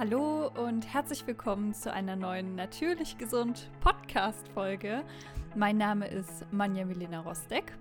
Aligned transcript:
Hallo 0.00 0.50
und 0.56 0.94
herzlich 0.94 1.26
willkommen 1.26 1.74
zu 1.74 1.92
einer 1.92 2.16
neuen 2.16 2.54
Natürlich 2.56 3.18
Gesund 3.18 3.68
Podcast-Folge. 3.82 5.02
Mein 5.54 5.76
Name 5.76 6.08
ist 6.08 6.50
Manja 6.50 6.86
Milena 6.86 7.20
Rostek 7.20 7.74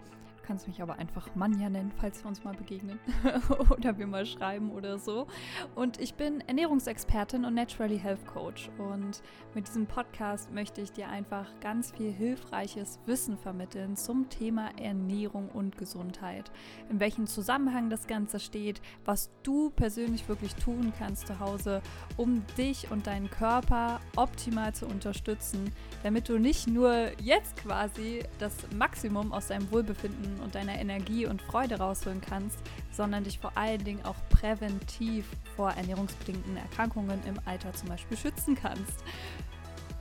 kannst 0.50 0.68
mich 0.68 0.82
aber 0.82 0.98
einfach 0.98 1.36
Manja 1.36 1.70
nennen, 1.70 1.92
falls 1.96 2.24
wir 2.24 2.28
uns 2.28 2.44
mal 2.44 2.56
begegnen 2.56 2.98
oder 3.70 4.00
wir 4.00 4.08
mal 4.08 4.26
schreiben 4.26 4.72
oder 4.72 4.98
so. 4.98 5.28
Und 5.76 6.02
ich 6.02 6.16
bin 6.16 6.42
Ernährungsexpertin 6.42 7.46
und 7.46 7.54
Naturally 7.54 8.00
Health 8.00 8.26
Coach. 8.26 8.72
Und 8.80 9.22
mit 9.54 9.68
diesem 9.68 9.86
Podcast 9.86 10.52
möchte 10.52 10.82
ich 10.82 10.92
dir 10.92 11.08
einfach 11.08 11.46
ganz 11.62 11.92
viel 11.92 12.12
hilfreiches 12.12 13.00
Wissen 13.06 13.38
vermitteln 13.38 13.96
zum 13.96 14.28
Thema 14.30 14.72
Ernährung 14.80 15.50
und 15.50 15.78
Gesundheit. 15.78 16.50
In 16.90 17.00
welchem 17.00 17.28
Zusammenhang 17.28 17.92
das 17.92 18.08
Ganze 18.08 18.40
steht, 18.40 18.82
was 19.06 19.30
du 19.44 19.70
persönlich 19.70 20.28
wirklich 20.28 20.56
tun 20.56 20.94
kannst 20.98 21.28
zu 21.28 21.40
Hause, 21.40 21.84
um 22.18 22.44
dich 22.58 22.90
und 22.90 23.06
deinen 23.06 23.30
Körper 23.30 24.00
optimal 24.16 24.74
zu 24.74 24.88
unterstützen, 24.88 25.72
damit 26.02 26.28
du 26.28 26.40
nicht 26.40 26.68
nur 26.68 27.12
jetzt 27.22 27.56
quasi 27.58 28.24
das 28.40 28.56
Maximum 28.76 29.32
aus 29.32 29.50
deinem 29.50 29.72
Wohlbefinden 29.72 30.39
und 30.42 30.56
deiner 30.56 30.78
Energie 30.80 31.26
und 31.26 31.42
Freude 31.42 31.78
rausholen 31.78 32.22
kannst, 32.22 32.60
sondern 32.92 33.24
dich 33.24 33.40
vor 33.40 33.52
allen 33.56 33.84
Dingen 33.84 34.04
auch 34.06 34.16
präventiv 34.30 35.26
vor 35.56 35.72
ernährungsbedingten 35.72 36.58
Erkrankungen 36.58 37.20
im 37.26 37.36
Alter 37.46 37.74
zum 37.74 37.90
Beispiel 37.90 38.18
schützen 38.18 38.56
kannst. 38.56 39.04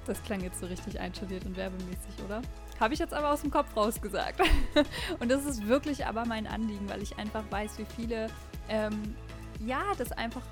Das 0.07 0.23
klang 0.23 0.41
jetzt 0.41 0.61
so 0.61 0.67
richtig 0.67 0.99
einstudiert 0.99 1.45
und 1.45 1.57
werbemäßig, 1.57 2.25
oder? 2.25 2.41
Habe 2.81 2.95
ich 2.95 3.01
jetzt 3.01 3.13
aber 3.13 3.33
aus 3.33 3.43
dem 3.43 3.51
Kopf 3.51 3.77
rausgesagt. 3.77 4.41
und 5.21 5.31
das 5.31 5.45
ist 5.45 5.67
wirklich 5.67 6.07
aber 6.07 6.25
mein 6.25 6.47
Anliegen, 6.47 6.89
weil 6.89 7.03
ich 7.03 7.19
einfach 7.19 7.45
weiß, 7.51 7.79
wie 7.79 7.87
viele 7.97 8.29
ähm, 8.69 9.15
ja, 9.61 9.83
das 9.97 10.13
einfach 10.13 10.43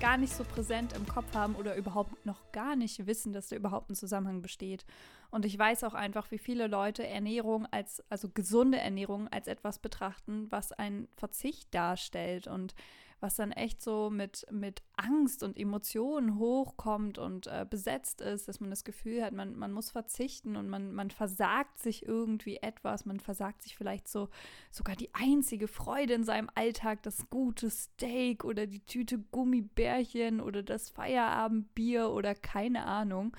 gar 0.00 0.16
nicht 0.16 0.34
so 0.34 0.44
präsent 0.44 0.92
im 0.94 1.06
Kopf 1.06 1.34
haben 1.34 1.54
oder 1.54 1.76
überhaupt 1.76 2.26
noch 2.26 2.52
gar 2.52 2.76
nicht 2.76 3.06
wissen, 3.06 3.32
dass 3.32 3.48
da 3.48 3.56
überhaupt 3.56 3.90
ein 3.90 3.94
Zusammenhang 3.94 4.42
besteht. 4.42 4.84
Und 5.30 5.44
ich 5.44 5.58
weiß 5.58 5.84
auch 5.84 5.94
einfach, 5.94 6.30
wie 6.30 6.38
viele 6.38 6.66
Leute 6.66 7.06
Ernährung 7.06 7.66
als, 7.70 8.02
also 8.10 8.28
gesunde 8.28 8.78
Ernährung 8.78 9.28
als 9.28 9.48
etwas 9.48 9.78
betrachten, 9.78 10.46
was 10.50 10.72
ein 10.72 11.08
Verzicht 11.16 11.74
darstellt 11.74 12.46
und 12.46 12.74
was 13.20 13.36
dann 13.36 13.52
echt 13.52 13.82
so 13.82 14.10
mit, 14.10 14.46
mit 14.50 14.82
Angst 14.96 15.42
und 15.42 15.58
Emotionen 15.58 16.38
hochkommt 16.38 17.18
und 17.18 17.46
äh, 17.46 17.66
besetzt 17.68 18.20
ist, 18.20 18.46
dass 18.46 18.60
man 18.60 18.70
das 18.70 18.84
Gefühl 18.84 19.24
hat, 19.24 19.32
man, 19.32 19.56
man 19.56 19.72
muss 19.72 19.90
verzichten 19.90 20.56
und 20.56 20.68
man, 20.68 20.92
man 20.92 21.10
versagt 21.10 21.78
sich 21.78 22.04
irgendwie 22.06 22.58
etwas, 22.58 23.06
man 23.06 23.18
versagt 23.18 23.62
sich 23.62 23.76
vielleicht 23.76 24.08
so 24.08 24.28
sogar 24.70 24.96
die 24.96 25.14
einzige 25.14 25.66
Freude 25.66 26.14
in 26.14 26.24
seinem 26.24 26.50
Alltag, 26.54 27.02
das 27.02 27.30
gute 27.30 27.70
Steak 27.70 28.44
oder 28.44 28.66
die 28.66 28.84
Tüte 28.84 29.18
Gummibärchen 29.18 30.40
oder 30.40 30.62
das 30.62 30.90
Feierabendbier 30.90 32.10
oder 32.10 32.34
keine 32.34 32.84
Ahnung. 32.84 33.34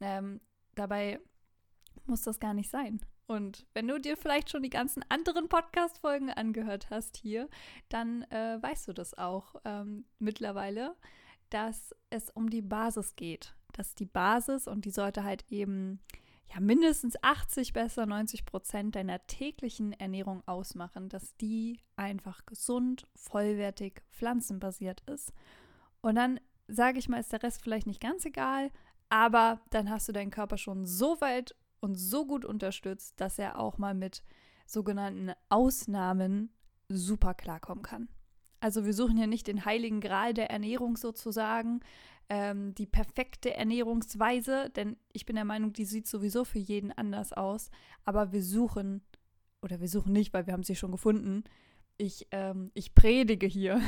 Ähm, 0.00 0.40
dabei 0.74 1.20
muss 2.06 2.22
das 2.22 2.38
gar 2.38 2.54
nicht 2.54 2.70
sein. 2.70 3.00
Und 3.26 3.66
wenn 3.74 3.88
du 3.88 3.98
dir 3.98 4.16
vielleicht 4.16 4.50
schon 4.50 4.62
die 4.62 4.70
ganzen 4.70 5.04
anderen 5.08 5.48
Podcast-Folgen 5.48 6.30
angehört 6.30 6.90
hast 6.90 7.16
hier, 7.16 7.48
dann 7.88 8.22
äh, 8.30 8.58
weißt 8.60 8.86
du 8.88 8.92
das 8.92 9.14
auch 9.18 9.56
ähm, 9.64 10.04
mittlerweile, 10.18 10.94
dass 11.50 11.94
es 12.10 12.30
um 12.30 12.50
die 12.50 12.62
Basis 12.62 13.16
geht. 13.16 13.54
Dass 13.72 13.94
die 13.94 14.06
Basis 14.06 14.68
und 14.68 14.84
die 14.84 14.90
sollte 14.90 15.24
halt 15.24 15.44
eben 15.50 16.00
ja 16.54 16.60
mindestens 16.60 17.16
80, 17.22 17.72
besser 17.72 18.06
90 18.06 18.46
Prozent 18.46 18.94
deiner 18.94 19.26
täglichen 19.26 19.92
Ernährung 19.92 20.42
ausmachen, 20.46 21.08
dass 21.08 21.36
die 21.36 21.80
einfach 21.96 22.46
gesund, 22.46 23.08
vollwertig, 23.16 24.02
pflanzenbasiert 24.12 25.02
ist. 25.10 25.32
Und 26.00 26.14
dann 26.14 26.38
sage 26.68 26.98
ich 26.98 27.08
mal, 27.08 27.20
ist 27.20 27.32
der 27.32 27.42
Rest 27.42 27.62
vielleicht 27.62 27.86
nicht 27.86 28.00
ganz 28.00 28.24
egal, 28.24 28.70
aber 29.08 29.60
dann 29.70 29.90
hast 29.90 30.08
du 30.08 30.12
deinen 30.12 30.30
Körper 30.30 30.58
schon 30.58 30.86
so 30.86 31.20
weit 31.20 31.54
und 31.80 31.96
so 31.96 32.26
gut 32.26 32.44
unterstützt, 32.44 33.20
dass 33.20 33.38
er 33.38 33.58
auch 33.58 33.78
mal 33.78 33.94
mit 33.94 34.22
sogenannten 34.66 35.32
Ausnahmen 35.48 36.50
super 36.88 37.34
klarkommen 37.34 37.82
kann. 37.82 38.08
Also 38.60 38.84
wir 38.84 38.94
suchen 38.94 39.16
hier 39.16 39.26
nicht 39.26 39.46
den 39.46 39.64
heiligen 39.64 40.00
Gral 40.00 40.34
der 40.34 40.50
Ernährung 40.50 40.96
sozusagen, 40.96 41.80
ähm, 42.28 42.74
die 42.74 42.86
perfekte 42.86 43.54
Ernährungsweise, 43.54 44.70
denn 44.70 44.96
ich 45.12 45.26
bin 45.26 45.36
der 45.36 45.44
Meinung, 45.44 45.72
die 45.72 45.84
sieht 45.84 46.06
sowieso 46.06 46.44
für 46.44 46.58
jeden 46.58 46.90
anders 46.92 47.32
aus. 47.32 47.70
Aber 48.04 48.32
wir 48.32 48.42
suchen, 48.42 49.02
oder 49.62 49.80
wir 49.80 49.88
suchen 49.88 50.12
nicht, 50.12 50.32
weil 50.32 50.46
wir 50.46 50.52
haben 50.52 50.64
sie 50.64 50.76
schon 50.76 50.90
gefunden. 50.90 51.44
Ich, 51.98 52.26
ähm, 52.30 52.70
ich 52.74 52.94
predige 52.94 53.46
hier 53.46 53.80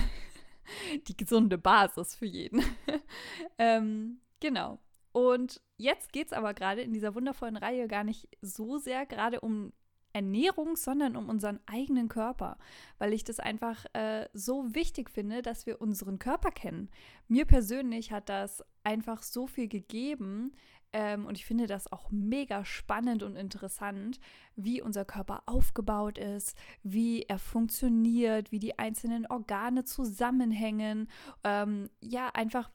die 1.08 1.16
gesunde 1.16 1.58
Basis 1.58 2.14
für 2.14 2.26
jeden. 2.26 2.62
ähm, 3.58 4.20
genau. 4.40 4.78
Und 5.12 5.60
jetzt 5.76 6.12
geht 6.12 6.28
es 6.28 6.32
aber 6.32 6.54
gerade 6.54 6.82
in 6.82 6.92
dieser 6.92 7.14
wundervollen 7.14 7.56
Reihe 7.56 7.88
gar 7.88 8.04
nicht 8.04 8.28
so 8.40 8.78
sehr 8.78 9.06
gerade 9.06 9.40
um 9.40 9.72
Ernährung, 10.12 10.76
sondern 10.76 11.16
um 11.16 11.28
unseren 11.28 11.60
eigenen 11.66 12.08
Körper, 12.08 12.58
weil 12.98 13.12
ich 13.12 13.24
das 13.24 13.40
einfach 13.40 13.84
äh, 13.92 14.28
so 14.32 14.74
wichtig 14.74 15.10
finde, 15.10 15.42
dass 15.42 15.66
wir 15.66 15.80
unseren 15.80 16.18
Körper 16.18 16.50
kennen. 16.50 16.90
Mir 17.28 17.44
persönlich 17.44 18.10
hat 18.10 18.28
das 18.28 18.64
einfach 18.84 19.22
so 19.22 19.46
viel 19.46 19.68
gegeben 19.68 20.52
ähm, 20.92 21.26
und 21.26 21.36
ich 21.36 21.44
finde 21.44 21.66
das 21.66 21.92
auch 21.92 22.10
mega 22.10 22.64
spannend 22.64 23.22
und 23.22 23.36
interessant, 23.36 24.18
wie 24.56 24.80
unser 24.80 25.04
Körper 25.04 25.42
aufgebaut 25.46 26.18
ist, 26.18 26.56
wie 26.82 27.22
er 27.22 27.38
funktioniert, 27.38 28.50
wie 28.50 28.58
die 28.58 28.78
einzelnen 28.78 29.26
Organe 29.26 29.84
zusammenhängen. 29.84 31.08
Ähm, 31.44 31.90
ja, 32.00 32.28
einfach 32.30 32.70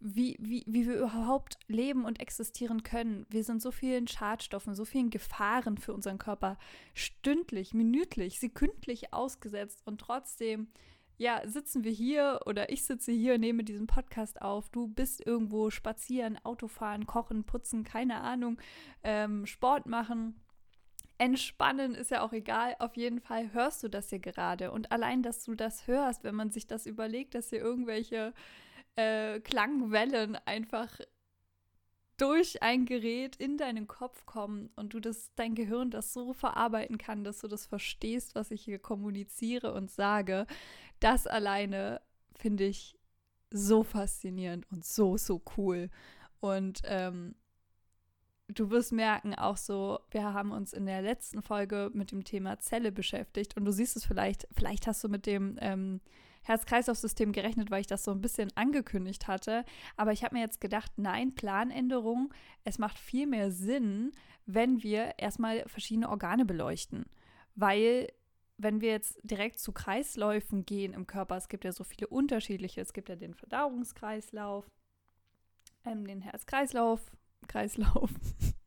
wie, 0.00 0.36
wie, 0.38 0.64
wie 0.66 0.86
wir 0.86 0.96
überhaupt 0.98 1.58
leben 1.66 2.04
und 2.04 2.20
existieren 2.20 2.82
können. 2.82 3.26
Wir 3.30 3.44
sind 3.44 3.62
so 3.62 3.70
vielen 3.70 4.06
Schadstoffen, 4.06 4.74
so 4.74 4.84
vielen 4.84 5.10
Gefahren 5.10 5.78
für 5.78 5.94
unseren 5.94 6.18
Körper 6.18 6.58
stündlich, 6.92 7.74
minütlich, 7.74 8.38
sekündlich 8.38 9.12
ausgesetzt 9.12 9.82
und 9.86 10.00
trotzdem, 10.00 10.68
ja, 11.16 11.42
sitzen 11.46 11.84
wir 11.84 11.92
hier 11.92 12.40
oder 12.46 12.70
ich 12.70 12.84
sitze 12.84 13.12
hier, 13.12 13.38
nehme 13.38 13.64
diesen 13.64 13.86
Podcast 13.86 14.42
auf, 14.42 14.68
du 14.68 14.88
bist 14.88 15.24
irgendwo 15.24 15.70
spazieren, 15.70 16.38
Autofahren, 16.44 17.06
kochen, 17.06 17.44
putzen, 17.44 17.84
keine 17.84 18.20
Ahnung, 18.20 18.58
ähm, 19.02 19.46
Sport 19.46 19.86
machen. 19.86 20.40
Entspannen 21.16 21.94
ist 21.94 22.10
ja 22.10 22.22
auch 22.22 22.32
egal. 22.32 22.74
Auf 22.80 22.96
jeden 22.96 23.20
Fall 23.20 23.52
hörst 23.52 23.84
du 23.84 23.88
das 23.88 24.10
hier 24.10 24.18
gerade. 24.18 24.72
Und 24.72 24.90
allein, 24.90 25.22
dass 25.22 25.44
du 25.44 25.54
das 25.54 25.86
hörst, 25.86 26.24
wenn 26.24 26.34
man 26.34 26.50
sich 26.50 26.66
das 26.66 26.86
überlegt, 26.86 27.36
dass 27.36 27.50
hier 27.50 27.60
irgendwelche 27.60 28.34
äh, 28.96 29.40
Klangwellen 29.40 30.36
einfach 30.44 30.98
durch 32.16 32.62
ein 32.62 32.84
Gerät 32.86 33.36
in 33.36 33.56
deinen 33.56 33.88
Kopf 33.88 34.24
kommen 34.24 34.70
und 34.76 34.94
du 34.94 35.00
das, 35.00 35.32
dein 35.34 35.54
Gehirn 35.54 35.90
das 35.90 36.12
so 36.12 36.32
verarbeiten 36.32 36.98
kann, 36.98 37.24
dass 37.24 37.40
du 37.40 37.48
das 37.48 37.66
verstehst, 37.66 38.34
was 38.34 38.50
ich 38.50 38.62
hier 38.62 38.78
kommuniziere 38.78 39.72
und 39.74 39.90
sage, 39.90 40.46
das 41.00 41.26
alleine 41.26 42.00
finde 42.36 42.64
ich 42.64 42.96
so 43.50 43.82
faszinierend 43.82 44.66
und 44.70 44.84
so, 44.84 45.16
so 45.16 45.42
cool. 45.56 45.90
Und 46.40 46.82
ähm, 46.84 47.34
du 48.48 48.70
wirst 48.70 48.92
merken, 48.92 49.34
auch 49.34 49.56
so, 49.56 50.00
wir 50.10 50.32
haben 50.32 50.52
uns 50.52 50.72
in 50.72 50.86
der 50.86 51.02
letzten 51.02 51.42
Folge 51.42 51.90
mit 51.94 52.12
dem 52.12 52.24
Thema 52.24 52.58
Zelle 52.58 52.92
beschäftigt 52.92 53.56
und 53.56 53.64
du 53.64 53.72
siehst 53.72 53.96
es 53.96 54.04
vielleicht, 54.04 54.46
vielleicht 54.52 54.86
hast 54.86 55.02
du 55.02 55.08
mit 55.08 55.26
dem 55.26 55.56
ähm, 55.60 56.00
Herz-Kreislauf-System 56.44 57.32
gerechnet, 57.32 57.70
weil 57.70 57.80
ich 57.80 57.86
das 57.86 58.04
so 58.04 58.10
ein 58.10 58.20
bisschen 58.20 58.50
angekündigt 58.56 59.26
hatte. 59.28 59.64
Aber 59.96 60.12
ich 60.12 60.24
habe 60.24 60.34
mir 60.34 60.42
jetzt 60.42 60.60
gedacht, 60.60 60.92
nein, 60.96 61.34
Planänderung, 61.34 62.32
es 62.64 62.78
macht 62.78 62.98
viel 62.98 63.26
mehr 63.26 63.50
Sinn, 63.50 64.12
wenn 64.46 64.82
wir 64.82 65.14
erstmal 65.18 65.64
verschiedene 65.66 66.08
Organe 66.08 66.44
beleuchten. 66.44 67.06
Weil 67.54 68.08
wenn 68.56 68.80
wir 68.80 68.90
jetzt 68.90 69.18
direkt 69.22 69.58
zu 69.58 69.72
Kreisläufen 69.72 70.64
gehen 70.64 70.92
im 70.92 71.06
Körper, 71.06 71.36
es 71.36 71.48
gibt 71.48 71.64
ja 71.64 71.72
so 71.72 71.84
viele 71.84 72.06
unterschiedliche, 72.06 72.80
es 72.80 72.92
gibt 72.92 73.08
ja 73.08 73.16
den 73.16 73.34
Verdauungskreislauf, 73.34 74.70
ähm, 75.84 76.06
den 76.06 76.20
Herz-Kreislauf, 76.20 77.00
Kreislauf, 77.48 78.10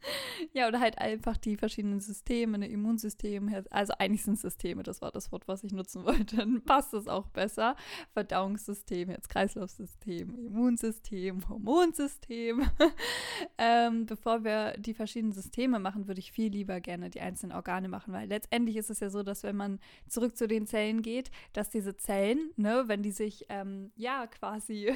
ja, 0.52 0.68
oder 0.68 0.80
halt 0.80 0.98
einfach 0.98 1.36
die 1.36 1.56
verschiedenen 1.56 2.00
Systeme, 2.00 2.56
ein 2.56 2.62
Immunsystem, 2.62 3.52
also 3.70 3.92
eigentlich 3.98 4.22
sind 4.22 4.38
Systeme, 4.38 4.82
das 4.82 5.02
war 5.02 5.10
das 5.10 5.32
Wort, 5.32 5.48
was 5.48 5.64
ich 5.64 5.72
nutzen 5.72 6.04
wollte, 6.04 6.36
dann 6.36 6.62
passt 6.62 6.94
es 6.94 7.08
auch 7.08 7.26
besser. 7.28 7.76
Verdauungssystem, 8.12 9.10
jetzt 9.10 9.28
Kreislaufsystem, 9.28 10.34
Immunsystem, 10.34 11.48
Hormonsystem. 11.48 12.68
ähm, 13.58 14.06
bevor 14.06 14.44
wir 14.44 14.74
die 14.78 14.94
verschiedenen 14.94 15.32
Systeme 15.32 15.78
machen, 15.78 16.08
würde 16.08 16.20
ich 16.20 16.32
viel 16.32 16.50
lieber 16.50 16.80
gerne 16.80 17.10
die 17.10 17.20
einzelnen 17.20 17.52
Organe 17.52 17.88
machen, 17.88 18.12
weil 18.12 18.28
letztendlich 18.28 18.76
ist 18.76 18.90
es 18.90 19.00
ja 19.00 19.10
so, 19.10 19.22
dass 19.22 19.42
wenn 19.42 19.56
man 19.56 19.80
zurück 20.08 20.36
zu 20.36 20.46
den 20.46 20.66
Zellen 20.66 21.02
geht, 21.02 21.30
dass 21.52 21.70
diese 21.70 21.96
Zellen, 21.96 22.50
ne, 22.56 22.84
wenn 22.86 23.02
die 23.02 23.10
sich 23.10 23.46
ähm, 23.48 23.92
ja 23.96 24.26
quasi 24.26 24.92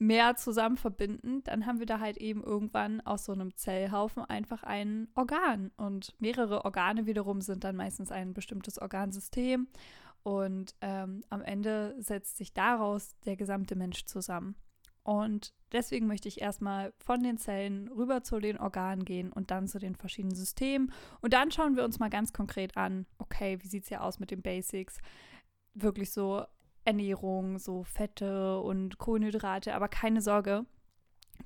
mehr 0.00 0.34
zusammen 0.34 0.78
verbinden, 0.78 1.44
dann 1.44 1.66
haben 1.66 1.78
wir 1.78 1.86
da 1.86 2.00
halt 2.00 2.16
eben 2.16 2.42
irgendwann 2.42 3.02
aus 3.02 3.26
so 3.26 3.32
einem 3.32 3.54
Zellhaufen 3.54 4.24
einfach 4.24 4.62
ein 4.62 5.08
Organ. 5.14 5.70
Und 5.76 6.14
mehrere 6.18 6.64
Organe 6.64 7.06
wiederum 7.06 7.42
sind 7.42 7.64
dann 7.64 7.76
meistens 7.76 8.10
ein 8.10 8.32
bestimmtes 8.32 8.80
Organsystem. 8.80 9.68
Und 10.22 10.74
ähm, 10.80 11.22
am 11.28 11.42
Ende 11.42 11.94
setzt 11.98 12.38
sich 12.38 12.54
daraus 12.54 13.14
der 13.26 13.36
gesamte 13.36 13.76
Mensch 13.76 14.06
zusammen. 14.06 14.56
Und 15.02 15.52
deswegen 15.72 16.06
möchte 16.06 16.28
ich 16.28 16.40
erstmal 16.40 16.94
von 16.98 17.22
den 17.22 17.36
Zellen 17.36 17.88
rüber 17.88 18.22
zu 18.22 18.38
den 18.38 18.58
Organen 18.58 19.04
gehen 19.04 19.30
und 19.30 19.50
dann 19.50 19.68
zu 19.68 19.78
den 19.78 19.96
verschiedenen 19.96 20.34
Systemen. 20.34 20.92
Und 21.20 21.34
dann 21.34 21.50
schauen 21.50 21.76
wir 21.76 21.84
uns 21.84 21.98
mal 21.98 22.10
ganz 22.10 22.32
konkret 22.32 22.76
an, 22.78 23.06
okay, 23.18 23.58
wie 23.60 23.68
sieht 23.68 23.84
es 23.84 23.90
ja 23.90 24.00
aus 24.00 24.18
mit 24.18 24.30
den 24.30 24.40
Basics? 24.40 24.98
Wirklich 25.74 26.10
so 26.10 26.44
Ernährung, 26.90 27.60
so 27.60 27.84
Fette 27.84 28.60
und 28.60 28.98
Kohlenhydrate, 28.98 29.74
aber 29.74 29.88
keine 29.88 30.20
Sorge, 30.20 30.66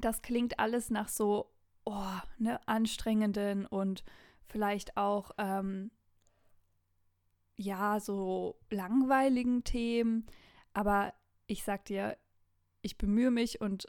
das 0.00 0.23
klingt 0.23 0.58
alles 0.58 0.88
nach 0.88 1.08
so 1.08 1.52
oh, 1.85 2.19
ne, 2.38 2.67
anstrengenden 2.67 3.67
und 3.67 4.05
vielleicht 4.46 4.96
auch 4.96 5.32
ähm, 5.37 5.91
ja 7.56 8.00
so 8.00 8.58
langweiligen 8.70 9.64
Themen. 9.64 10.25
Aber 10.73 11.12
ich 11.46 11.62
sag 11.62 11.85
dir, 11.85 12.17
ich 12.81 12.96
bemühe 12.96 13.31
mich 13.31 13.61
und 13.61 13.87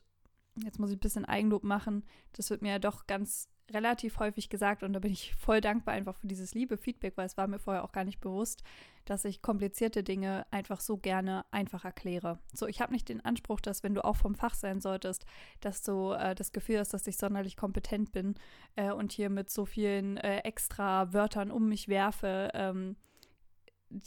jetzt 0.58 0.78
muss 0.78 0.90
ich 0.90 0.98
ein 0.98 1.02
bisschen 1.02 1.26
Eigenlob 1.26 1.64
machen. 1.64 2.04
Das 2.34 2.50
wird 2.50 2.62
mir 2.62 2.72
ja 2.72 2.80
doch 2.80 3.08
ganz 3.08 3.48
relativ 3.72 4.20
häufig 4.20 4.50
gesagt 4.50 4.84
und 4.84 4.94
da 4.94 5.00
bin 5.00 5.12
ich 5.12 5.34
voll 5.38 5.62
dankbar 5.62 5.94
einfach 5.94 6.16
für 6.16 6.28
dieses 6.28 6.54
liebe 6.54 6.78
Feedback, 6.78 7.18
weil 7.18 7.26
es 7.26 7.38
war 7.38 7.48
mir 7.48 7.60
vorher 7.60 7.84
auch 7.84 7.92
gar 7.92 8.04
nicht 8.04 8.20
bewusst, 8.20 8.64
dass 9.06 9.26
ich 9.26 9.42
komplizierte 9.42 10.04
Dinge 10.04 10.46
einfach 10.52 10.80
so 10.80 10.98
gerne 10.98 11.46
einfach 11.52 11.86
erkläre. 11.86 12.40
So, 12.54 12.68
ich 12.68 12.82
habe 12.82 12.94
nicht 12.94 13.10
den 13.10 13.24
Anspruch, 13.24 13.62
dass 13.62 13.84
wenn 13.84 13.94
du 13.94 14.04
auch 14.04 14.16
vom 14.16 14.36
Fach 14.36 14.56
sein 14.56 14.82
solltest, 14.82 15.26
dass 15.62 15.82
du 15.84 16.12
äh, 16.12 16.36
das 16.36 16.52
Gefühl 16.52 16.80
hast, 16.80 16.94
dass 16.94 17.08
ich 17.08 17.18
sonderlich 17.18 17.56
kompetent 17.56 18.12
bin 18.12 18.36
äh, 18.76 18.92
und 18.92 19.12
hier 19.12 19.30
mit 19.30 19.50
so 19.50 19.66
vielen 19.66 20.18
äh, 20.18 20.40
extra 20.40 21.14
Wörtern 21.14 21.52
um 21.52 21.70
mich 21.70 21.88
werfe. 21.88 22.50
Ähm, 22.54 22.96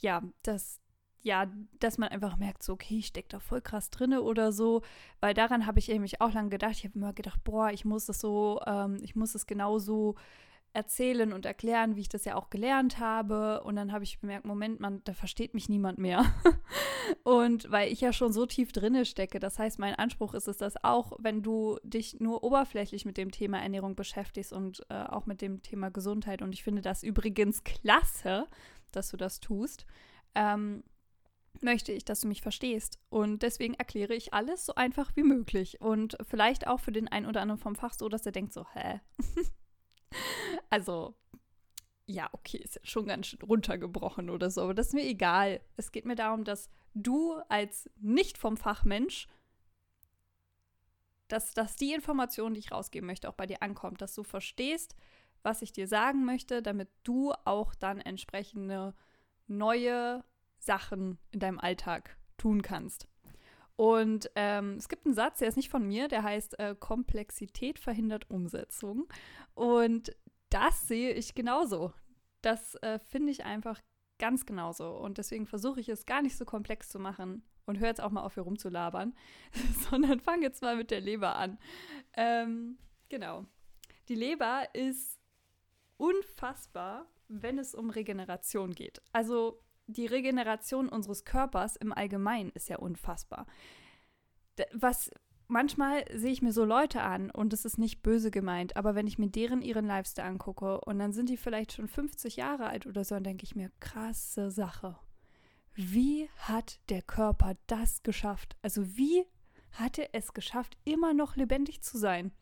ja, 0.01 0.23
das, 0.43 0.81
ja, 1.23 1.47
dass 1.81 1.99
man 1.99 2.09
einfach 2.09 2.37
merkt, 2.37 2.63
so, 2.63 2.75
okay, 2.75 2.99
ich 2.99 3.07
stecke 3.09 3.29
da 3.29 3.41
voll 3.41 3.61
krass 3.61 3.91
drinne 3.91 4.23
oder 4.23 4.53
so, 4.53 4.83
weil 5.21 5.35
daran 5.35 5.67
habe 5.67 5.79
ich 5.79 5.89
nämlich 5.89 6.21
auch 6.21 6.33
lange 6.33 6.51
gedacht. 6.51 6.73
Ich 6.77 6.85
habe 6.85 6.95
immer 6.95 7.13
gedacht, 7.13 7.43
boah, 7.45 7.71
ich 7.71 7.85
muss 7.85 8.07
das 8.07 8.21
so, 8.21 8.61
ähm, 8.67 8.99
ich 9.03 9.17
muss 9.17 9.35
es 9.35 9.47
genauso 9.47 10.15
erzählen 10.73 11.33
und 11.33 11.47
erklären, 11.47 11.97
wie 11.97 12.03
ich 12.03 12.09
das 12.09 12.25
ja 12.25 12.37
auch 12.37 12.51
gelernt 12.51 12.99
habe. 12.99 13.63
Und 13.65 13.77
dann 13.77 13.93
habe 13.93 14.05
ich 14.05 14.21
bemerkt, 14.21 14.45
Moment, 14.45 14.81
man, 14.81 15.03
da 15.05 15.13
versteht 15.13 15.55
mich 15.55 15.69
niemand 15.69 15.99
mehr. 15.99 16.25
und 17.25 17.71
weil 17.71 17.91
ich 17.91 18.01
ja 18.01 18.13
schon 18.13 18.33
so 18.33 18.47
tief 18.47 18.73
drinne 18.73 19.05
stecke, 19.05 19.41
das 19.41 19.59
heißt, 19.59 19.79
mein 19.79 19.95
Anspruch 19.95 20.35
ist 20.35 20.47
es, 20.47 20.59
dass 20.59 20.83
auch 20.85 21.13
wenn 21.19 21.43
du 21.43 21.79
dich 21.83 22.21
nur 22.21 22.45
oberflächlich 22.45 23.05
mit 23.05 23.17
dem 23.17 23.31
Thema 23.31 23.61
Ernährung 23.61 23.97
beschäftigst 23.97 24.53
und 24.53 24.85
äh, 24.91 24.95
auch 24.95 25.27
mit 25.27 25.41
dem 25.41 25.63
Thema 25.63 25.91
Gesundheit, 25.91 26.43
und 26.43 26.53
ich 26.53 26.63
finde 26.63 26.83
das 26.83 27.03
übrigens 27.03 27.65
klasse, 27.65 28.47
dass 28.93 29.11
du 29.11 29.17
das 29.17 29.41
tust, 29.41 29.87
ähm, 30.35 30.85
möchte 31.63 31.93
ich, 31.93 32.05
dass 32.05 32.21
du 32.21 32.29
mich 32.29 32.43
verstehst. 32.43 32.99
Und 33.09 33.43
deswegen 33.43 33.75
erkläre 33.75 34.15
ich 34.15 34.35
alles 34.35 34.67
so 34.67 34.75
einfach 34.75 35.15
wie 35.17 35.23
möglich. 35.23 35.81
Und 35.81 36.17
vielleicht 36.29 36.67
auch 36.67 36.81
für 36.81 36.93
den 36.93 37.09
einen 37.09 37.27
oder 37.27 37.41
anderen 37.41 37.61
vom 37.61 37.77
Fach 37.77 37.95
so, 37.95 38.09
dass 38.09 38.27
er 38.27 38.33
denkt 38.33 38.53
so, 38.53 38.67
hä? 38.75 39.01
also, 40.71 41.15
ja, 42.07 42.29
okay, 42.33 42.59
ist 42.59 42.77
ja 42.77 42.81
schon 42.85 43.07
ganz 43.07 43.27
schön 43.27 43.43
runtergebrochen 43.43 44.31
oder 44.31 44.51
so, 44.51 44.63
aber 44.63 44.75
das 44.75 44.89
ist 44.89 44.95
mir 44.95 45.07
egal. 45.07 45.61
Es 45.77 45.93
geht 45.93 46.07
mir 46.07 46.17
darum, 46.17 46.45
dass 46.45 46.71
du 46.95 47.35
als 47.49 47.91
nicht 48.01 48.39
vom 48.39 48.57
Fachmensch, 48.57 49.29
dass, 51.29 51.53
dass 51.53 51.77
die 51.77 51.93
Information, 51.93 52.55
die 52.55 52.61
ich 52.61 52.73
rausgeben 52.73 53.07
möchte, 53.07 53.29
auch 53.29 53.35
bei 53.35 53.47
dir 53.47 53.63
ankommt, 53.63 54.01
dass 54.01 54.15
du 54.15 54.25
verstehst, 54.25 54.97
was 55.43 55.63
ich 55.63 55.73
dir 55.73 55.87
sagen 55.87 56.25
möchte, 56.25 56.63
damit 56.63 56.89
du 57.05 57.33
auch 57.45 57.75
dann 57.75 58.01
entsprechende 58.01 58.95
neue 59.47 60.25
Sachen 60.69 61.19
in 61.31 61.41
deinem 61.41 61.59
Alltag 61.59 62.19
tun 62.37 62.61
kannst. 62.61 63.09
Und 63.77 64.31
ähm, 64.35 64.75
es 64.75 64.89
gibt 64.89 65.07
einen 65.07 65.15
Satz, 65.15 65.39
der 65.39 65.49
ist 65.49 65.57
nicht 65.57 65.71
von 65.71 65.87
mir, 65.87 66.09
der 66.09 66.23
heißt 66.23 66.59
äh, 66.59 66.77
Komplexität 66.79 67.79
verhindert 67.79 68.31
Umsetzung. 68.31 69.09
Und 69.55 70.15
das 70.51 70.87
sehe 70.87 71.13
ich 71.15 71.35
genauso. 71.35 71.95
Das 72.43 72.75
äh, 72.83 72.99
finde 72.99 73.33
ich 73.33 73.45
einfach 73.45 73.81
ganz 74.19 74.45
genauso. 74.45 74.91
Und 74.91 75.17
deswegen 75.17 75.47
versuche 75.47 75.81
ich 75.81 75.89
es 75.89 76.05
gar 76.05 76.21
nicht 76.21 76.37
so 76.37 76.45
komplex 76.45 76.91
zu 76.91 76.99
machen 76.99 77.43
und 77.65 77.79
höre 77.79 77.89
jetzt 77.89 78.03
auch 78.03 78.11
mal 78.11 78.23
auf, 78.23 78.35
hier 78.35 78.43
rumzulabern, 78.43 79.15
sondern 79.91 80.21
fange 80.21 80.43
jetzt 80.43 80.61
mal 80.61 80.77
mit 80.77 80.91
der 80.91 81.01
Leber 81.01 81.37
an. 81.37 81.59
Ähm, 82.15 82.79
genau. 83.09 83.47
Die 84.09 84.17
Leber 84.17 84.69
ist 84.75 85.19
unfassbar, 85.97 87.07
wenn 87.29 87.59
es 87.59 87.75
um 87.75 87.89
Regeneration 87.89 88.75
geht. 88.75 89.01
Also 89.13 89.63
die 89.89 90.07
Regeneration 90.07 90.89
unseres 90.89 91.25
Körpers 91.25 91.77
im 91.77 91.93
Allgemeinen 91.93 92.51
ist 92.51 92.69
ja 92.69 92.79
unfassbar. 92.79 93.47
Was 94.73 95.11
manchmal 95.49 96.05
sehe 96.15 96.31
ich 96.31 96.43
mir 96.43 96.53
so 96.53 96.65
Leute 96.65 97.03
an 97.03 97.31
und 97.31 97.53
es 97.53 97.65
ist 97.65 97.79
nicht 97.79 98.03
böse 98.03 98.31
gemeint, 98.31 98.77
aber 98.77 98.95
wenn 98.95 99.07
ich 99.07 99.19
mir 99.19 99.29
deren 99.29 99.63
ihren 99.63 99.87
Lifestyle 99.87 100.29
angucke 100.29 100.81
und 100.83 100.99
dann 100.99 101.13
sind 101.13 101.31
die 101.31 101.37
vielleicht 101.39 101.73
schon 101.73 101.89
50 101.89 102.37
Jahre 102.37 102.67
alt 102.67 102.87
oder 102.87 103.03
so, 103.03 103.15
dann 103.15 103.25
denke 103.25 103.45
ich 103.45 103.57
mir, 103.57 103.71
krasse 103.81 104.51
Sache. 104.51 104.99
Wie 105.75 106.29
hat 106.37 106.81
der 106.91 107.03
Körper 107.03 107.57
das 107.67 108.03
geschafft? 108.03 108.57
Also 108.63 108.97
wie 108.97 109.25
hat 109.73 109.99
er 109.99 110.11
es 110.13 110.35
geschafft, 110.35 110.77
immer 110.85 111.15
noch 111.15 111.37
lebendig 111.37 111.83
zu 111.83 111.97
sein? 111.97 112.33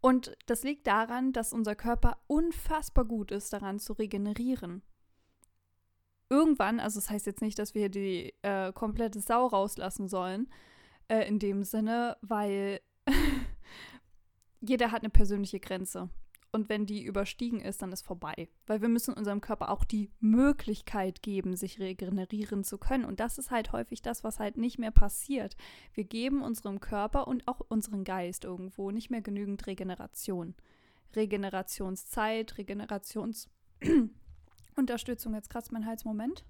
Und 0.00 0.36
das 0.46 0.62
liegt 0.62 0.86
daran, 0.86 1.32
dass 1.32 1.52
unser 1.52 1.74
Körper 1.74 2.18
unfassbar 2.28 3.06
gut 3.06 3.32
ist, 3.32 3.52
daran 3.52 3.80
zu 3.80 3.94
regenerieren 3.94 4.82
irgendwann, 6.28 6.80
also 6.80 6.98
das 6.98 7.10
heißt 7.10 7.26
jetzt 7.26 7.42
nicht, 7.42 7.58
dass 7.58 7.74
wir 7.74 7.88
die 7.88 8.34
äh, 8.42 8.72
komplette 8.72 9.20
Sau 9.20 9.46
rauslassen 9.46 10.08
sollen, 10.08 10.48
äh, 11.08 11.26
in 11.28 11.38
dem 11.38 11.64
Sinne, 11.64 12.16
weil 12.20 12.80
jeder 14.60 14.90
hat 14.90 15.02
eine 15.02 15.10
persönliche 15.10 15.60
Grenze. 15.60 16.10
Und 16.52 16.70
wenn 16.70 16.86
die 16.86 17.04
überstiegen 17.04 17.60
ist, 17.60 17.82
dann 17.82 17.92
ist 17.92 18.06
vorbei. 18.06 18.48
Weil 18.66 18.80
wir 18.80 18.88
müssen 18.88 19.12
unserem 19.12 19.42
Körper 19.42 19.70
auch 19.70 19.84
die 19.84 20.10
Möglichkeit 20.20 21.20
geben, 21.20 21.54
sich 21.54 21.80
regenerieren 21.80 22.64
zu 22.64 22.78
können. 22.78 23.04
Und 23.04 23.20
das 23.20 23.36
ist 23.36 23.50
halt 23.50 23.72
häufig 23.72 24.00
das, 24.00 24.24
was 24.24 24.38
halt 24.38 24.56
nicht 24.56 24.78
mehr 24.78 24.90
passiert. 24.90 25.54
Wir 25.92 26.04
geben 26.04 26.40
unserem 26.42 26.80
Körper 26.80 27.28
und 27.28 27.46
auch 27.46 27.60
unserem 27.68 28.04
Geist 28.04 28.44
irgendwo 28.44 28.90
nicht 28.90 29.10
mehr 29.10 29.20
genügend 29.20 29.66
Regeneration. 29.66 30.54
Regenerationszeit, 31.14 32.56
Regenerations 32.56 33.50
Unterstützung, 34.76 35.34
jetzt 35.34 35.50
kratzt 35.50 35.72
mein 35.72 35.86
Hals. 35.86 36.04
Moment. 36.04 36.44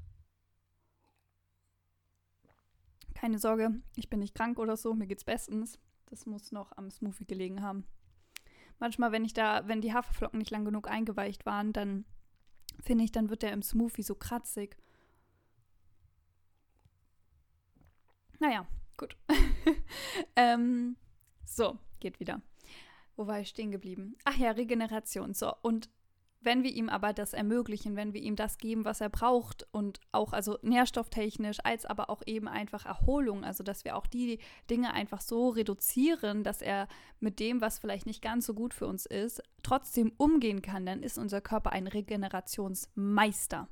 Keine 3.15 3.39
Sorge, 3.39 3.81
ich 3.95 4.11
bin 4.11 4.21
nicht 4.21 4.35
krank 4.35 4.59
oder 4.59 4.77
so, 4.77 4.93
mir 4.93 5.07
geht's 5.07 5.25
bestens. 5.25 5.79
Das 6.07 6.27
muss 6.27 6.53
noch 6.53 6.77
am 6.77 6.91
Smoothie 6.91 7.25
gelegen 7.25 7.63
haben. 7.63 7.85
Manchmal, 8.79 9.11
wenn 9.11 9.25
ich 9.25 9.33
da, 9.33 9.67
wenn 9.69 9.81
die 9.81 9.95
Haferflocken 9.95 10.39
nicht 10.39 10.51
lang 10.51 10.65
genug 10.65 10.89
eingeweicht 10.89 11.47
waren, 11.47 11.73
dann 11.73 12.05
finde 12.83 13.05
ich, 13.05 13.13
dann 13.13 13.31
wird 13.31 13.43
der 13.43 13.53
im 13.53 13.63
Smoothie 13.63 14.03
so 14.03 14.15
kratzig. 14.15 14.77
Naja, 18.39 18.67
gut. 18.99 19.17
ähm, 20.37 20.97
so, 21.45 21.79
geht 22.01 22.21
wieder. 22.21 22.43
Wo 23.17 23.27
war 23.27 23.41
ich 23.41 23.49
stehen 23.49 23.71
geblieben? 23.71 24.17
Ach 24.25 24.37
ja, 24.37 24.51
Regeneration. 24.51 25.33
So, 25.33 25.55
und 25.63 25.89
wenn 26.47 26.63
wir 26.63 26.73
ihm 26.73 26.89
aber 26.89 27.13
das 27.13 27.35
ermöglichen, 27.35 27.97
wenn 27.97 28.15
wir 28.15 28.23
ihm 28.23 28.37
das 28.37 28.57
geben, 28.57 28.85
was 28.85 29.01
er 29.01 29.11
braucht 29.11 29.67
und 29.73 30.01
auch 30.13 30.33
also 30.33 30.59
nährstofftechnisch, 30.63 31.59
als 31.65 31.85
aber 31.85 32.09
auch 32.09 32.23
eben 32.25 32.47
einfach 32.47 32.87
Erholung, 32.87 33.45
also 33.45 33.65
dass 33.65 33.85
wir 33.85 33.97
auch 33.97 34.07
die 34.07 34.39
Dinge 34.71 34.95
einfach 34.95 35.21
so 35.21 35.49
reduzieren, 35.49 36.45
dass 36.45 36.63
er 36.63 36.87
mit 37.19 37.41
dem, 37.41 37.61
was 37.61 37.81
vielleicht 37.81 38.07
nicht 38.07 38.23
ganz 38.23 38.47
so 38.47 38.55
gut 38.55 38.75
für 38.75 38.87
uns 38.87 39.07
ist, 39.07 39.43
trotzdem 39.65 40.13
umgehen 40.17 40.63
kann, 40.63 40.87
dann 40.87 41.03
ist 41.03 41.19
unser 41.19 41.41
Körper 41.41 41.73
ein 41.73 41.89
Regenerationsmeister. 41.89 43.69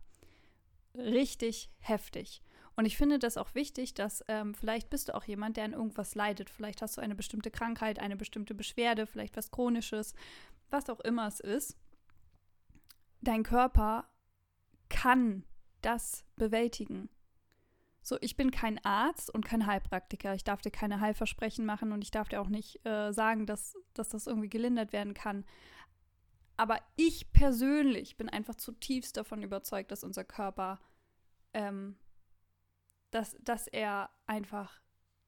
Richtig 0.97 1.71
heftig. 1.79 2.43
Und 2.77 2.87
ich 2.87 2.97
finde 2.97 3.21
das 3.21 3.37
auch 3.37 3.55
wichtig, 3.55 3.95
dass 3.95 4.25
ähm, 4.27 4.53
vielleicht 4.53 4.91
bist 4.91 5.09
du 5.09 5.15
auch 5.15 5.25
jemand, 5.25 5.57
der 5.57 5.67
an 5.67 5.75
irgendwas 5.75 6.17
leidet. 6.17 6.51
Vielleicht 6.51 6.83
hast 6.83 6.97
du 6.97 7.01
eine 7.01 7.15
bestimmte 7.15 7.53
Krankheit, 7.53 8.01
eine 8.01 8.17
bestimmte 8.17 8.53
Beschwerde, 8.53 9.07
vielleicht 9.07 9.37
was 9.37 9.53
Chronisches, 9.53 10.15
was 10.71 10.91
auch 10.91 10.99
immer 11.01 11.29
es 11.29 11.39
ist 11.39 11.77
dein 13.25 13.43
Körper 13.43 14.09
kann 14.89 15.45
das 15.83 16.25
bewältigen. 16.37 17.09
So, 18.03 18.19
ich 18.21 18.37
bin 18.37 18.51
kein 18.51 18.85
Arzt 18.85 19.33
und 19.33 19.47
kein 19.47 19.67
Heilpraktiker. 19.67 20.35
Ich 20.35 20.45
darf 20.45 20.61
dir 20.61 20.71
keine 20.71 21.01
Heilversprechen 21.01 21.65
machen 21.65 21.91
und 21.93 22.03
ich 22.03 22.11
darf 22.11 22.29
dir 22.29 22.41
auch 22.41 22.49
nicht 22.49 22.85
äh, 22.87 23.13
sagen, 23.13 23.47
dass, 23.47 23.77
dass 23.95 24.11
das 24.11 24.27
irgendwie 24.27 24.51
gelindert 24.51 24.93
werden 24.93 25.15
kann. 25.15 25.45
Aber 26.57 26.81
ich 26.97 27.33
persönlich 27.33 28.17
bin 28.17 28.29
einfach 28.29 28.55
zutiefst 28.55 29.17
davon 29.17 29.43
überzeugt, 29.43 29.91
dass 29.91 30.05
unser 30.05 30.25
Körper, 30.25 30.81
ähm, 31.55 31.97
dass, 33.11 33.37
dass 33.41 33.67
er 33.67 34.11
einfach 34.27 34.81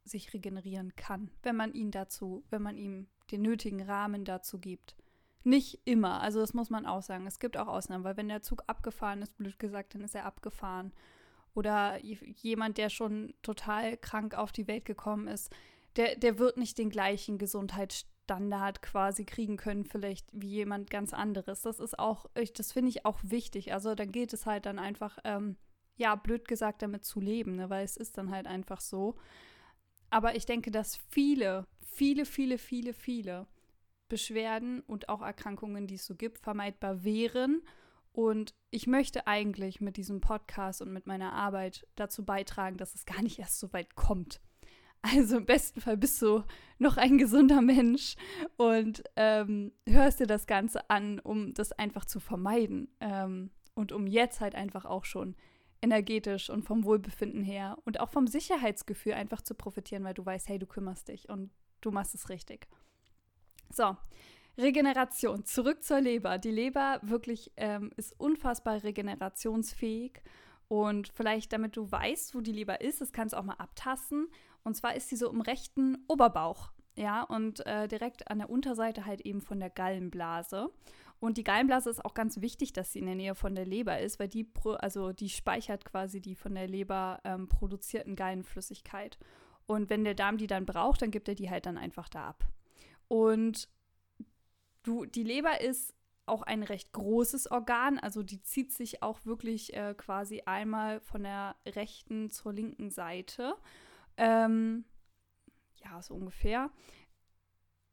sich 0.05 0.35
regenerieren 0.35 0.95
kann, 0.97 1.31
wenn 1.43 1.57
man 1.57 1.73
ihn 1.73 1.91
dazu, 1.91 2.45
wenn 2.51 2.63
man 2.63 2.77
ihm 2.77 3.09
den 3.31 3.43
nötigen 3.43 3.83
Rahmen 3.83 4.25
dazu 4.25 4.59
gibt. 4.59 4.97
Nicht 5.47 5.79
immer, 5.85 6.21
also 6.23 6.41
das 6.41 6.55
muss 6.55 6.71
man 6.71 6.87
auch 6.87 7.03
sagen. 7.03 7.25
Es 7.25 7.39
gibt 7.39 7.57
auch 7.57 7.69
Ausnahmen, 7.69 8.03
weil 8.03 8.17
wenn 8.17 8.27
der 8.27 8.43
Zug 8.43 8.65
abgefahren 8.67 9.23
ist, 9.23 9.37
blöd 9.37 9.61
gesagt, 9.61 9.95
dann 9.95 10.03
ist 10.03 10.17
er 10.17 10.27
abgefahren. 10.27 10.93
oder 11.55 12.01
jemand, 12.03 12.79
der 12.79 12.91
schon 12.91 13.33
total 13.43 13.97
krank 13.97 14.35
auf 14.35 14.51
die 14.51 14.67
Welt 14.67 14.85
gekommen 14.85 15.29
ist, 15.29 15.55
der, 15.95 16.17
der 16.17 16.41
wird 16.41 16.57
nicht 16.57 16.79
den 16.79 16.91
gleichen 16.91 17.39
Gesundheitsstandard 17.39 18.83
quasi 18.83 19.25
kriegen 19.25 19.57
können, 19.57 19.85
vielleicht 19.85 20.27
wie 20.33 20.49
jemand 20.49 20.91
ganz 20.91 21.15
anderes. 21.15 21.63
Das 21.63 21.79
ist 21.79 21.97
auch, 21.97 22.27
das 22.57 22.73
finde 22.73 22.89
ich 22.89 23.07
auch 23.07 23.21
wichtig. 23.23 23.73
Also 23.73 23.95
dann 23.95 24.11
geht 24.11 24.33
es 24.33 24.47
halt 24.47 24.67
dann 24.67 24.81
einfach, 24.81 25.17
ähm, 25.23 25.57
ja, 25.97 26.17
blöd 26.17 26.49
gesagt, 26.49 26.83
damit 26.83 27.05
zu 27.05 27.21
leben, 27.21 27.55
ne? 27.55 27.71
weil 27.71 27.85
es 27.85 27.97
ist 27.97 28.19
dann 28.19 28.33
halt 28.33 28.49
einfach 28.49 28.81
so. 28.81 29.15
Aber 30.11 30.35
ich 30.35 30.45
denke, 30.45 30.73
dass 30.73 30.97
viele, 31.09 31.69
viele, 31.85 32.25
viele, 32.25 32.59
viele, 32.59 32.93
viele 32.93 33.47
Beschwerden 34.09 34.81
und 34.81 35.09
auch 35.09 35.23
Erkrankungen, 35.23 35.87
die 35.87 35.97
es 35.97 36.07
so 36.07 36.15
gibt, 36.15 36.39
vermeidbar 36.39 37.05
wären. 37.05 37.63
Und 38.13 38.55
ich 38.71 38.87
möchte 38.87 39.27
eigentlich 39.27 39.81
mit 39.81 39.97
diesem 39.97 40.21
Podcast 40.21 40.81
und 40.81 40.93
mit 40.93 41.07
meiner 41.07 41.33
Arbeit 41.33 41.87
dazu 41.97 42.25
beitragen, 42.25 42.79
dass 42.79 42.95
es 42.95 43.05
gar 43.05 43.23
nicht 43.23 43.39
erst 43.39 43.59
so 43.59 43.73
weit 43.73 43.95
kommt. 43.95 44.41
Also 45.03 45.37
im 45.37 45.47
besten 45.47 45.81
Fall 45.81 45.97
bist 45.97 46.21
du 46.23 46.43
noch 46.79 46.97
ein 46.97 47.19
gesunder 47.19 47.61
Mensch 47.61 48.17
und 48.57 49.05
ähm, 49.15 49.73
hörst 49.87 50.21
dir 50.21 50.27
das 50.27 50.47
Ganze 50.47 50.89
an, 50.91 51.21
um 51.21 51.55
das 51.55 51.73
einfach 51.73 52.05
zu 52.05 52.19
vermeiden 52.19 52.89
ähm, 53.01 53.51
und 53.75 53.93
um 53.93 54.07
jetzt 54.07 54.41
halt 54.41 54.55
einfach 54.55 54.85
auch 54.85 55.05
schon 55.05 55.37
energetisch 55.83 56.51
und 56.51 56.65
vom 56.65 56.85
Wohlbefinden 56.85 57.43
her 57.43 57.79
und 57.85 58.01
auch 58.01 58.11
vom 58.11 58.27
Sicherheitsgefühl 58.27 59.13
einfach 59.13 59.43
zu 59.43 59.55
profitieren, 59.55 60.05
weil 60.05 60.15
du 60.15 60.25
weißt, 60.25 60.49
hey, 60.49 60.59
du 60.59 60.67
kümmerst 60.67 61.09
dich 61.09 61.29
und 61.29 61.51
du 61.83 61.91
machst 61.91 62.15
es 62.15 62.29
richtig. 62.29 62.67
So, 63.71 63.97
Regeneration. 64.59 65.45
Zurück 65.45 65.83
zur 65.83 66.01
Leber. 66.01 66.39
Die 66.39 66.51
Leber 66.51 66.99
wirklich 67.03 67.53
ähm, 67.57 67.91
ist 67.97 68.19
unfassbar 68.19 68.83
regenerationsfähig. 68.83 70.23
Und 70.69 71.09
vielleicht, 71.09 71.53
damit 71.53 71.77
du 71.77 71.91
weißt, 71.91 72.35
wo 72.35 72.41
die 72.41 72.53
Leber 72.53 72.81
ist, 72.81 73.01
das 73.01 73.13
kannst 73.13 73.35
du 73.35 73.39
auch 73.39 73.45
mal 73.45 73.55
abtasten. 73.55 74.29
Und 74.65 74.75
zwar 74.75 74.97
ist 74.97 75.09
sie 75.09 75.17
so 75.17 75.31
im 75.31 75.41
rechten 75.41 75.99
Oberbauch. 76.09 76.73
Ja, 76.97 77.23
und 77.23 77.65
äh, 77.67 77.87
direkt 77.87 78.31
an 78.31 78.39
der 78.39 78.49
Unterseite 78.49 79.05
halt 79.05 79.21
eben 79.21 79.43
von 79.43 79.61
der 79.61 79.69
Gallenblase. 79.69 80.71
Und 81.21 81.37
die 81.37 81.45
Gallenblase 81.45 81.91
ist 81.91 82.05
auch 82.05 82.15
ganz 82.15 82.41
wichtig, 82.41 82.73
dass 82.73 82.93
sie 82.93 82.99
in 82.99 83.07
der 83.07 83.15
Nähe 83.15 83.35
von 83.35 83.55
der 83.55 83.67
Leber 83.67 84.01
ist, 84.01 84.19
weil 84.19 84.29
die, 84.29 84.51
also 84.79 85.13
die 85.13 85.29
speichert 85.29 85.85
quasi 85.85 86.21
die 86.21 86.35
von 86.35 86.55
der 86.55 86.67
Leber 86.67 87.21
ähm, 87.25 87.49
produzierten 87.49 88.17
Gallenflüssigkeit. 88.17 89.19
Und 89.67 89.91
wenn 89.91 90.05
der 90.05 90.15
Darm 90.15 90.39
die 90.39 90.47
dann 90.47 90.65
braucht, 90.65 91.03
dann 91.03 91.11
gibt 91.11 91.29
er 91.29 91.35
die 91.35 91.51
halt 91.51 91.67
dann 91.67 91.77
einfach 91.77 92.09
da 92.09 92.29
ab. 92.29 92.45
Und 93.09 93.69
du, 94.83 95.05
die 95.05 95.23
Leber 95.23 95.61
ist 95.61 95.95
auch 96.27 96.43
ein 96.43 96.63
recht 96.63 96.93
großes 96.93 97.51
Organ, 97.51 97.99
also 97.99 98.23
die 98.23 98.43
zieht 98.43 98.73
sich 98.73 99.03
auch 99.03 99.25
wirklich 99.25 99.75
äh, 99.75 99.95
quasi 99.97 100.43
einmal 100.45 101.01
von 101.01 101.23
der 101.23 101.55
rechten 101.67 102.31
zur 102.31 102.53
linken 102.53 102.91
Seite. 102.91 103.55
Ähm, 104.17 104.85
ja, 105.85 106.03
so 106.03 106.15
ungefähr. 106.15 106.71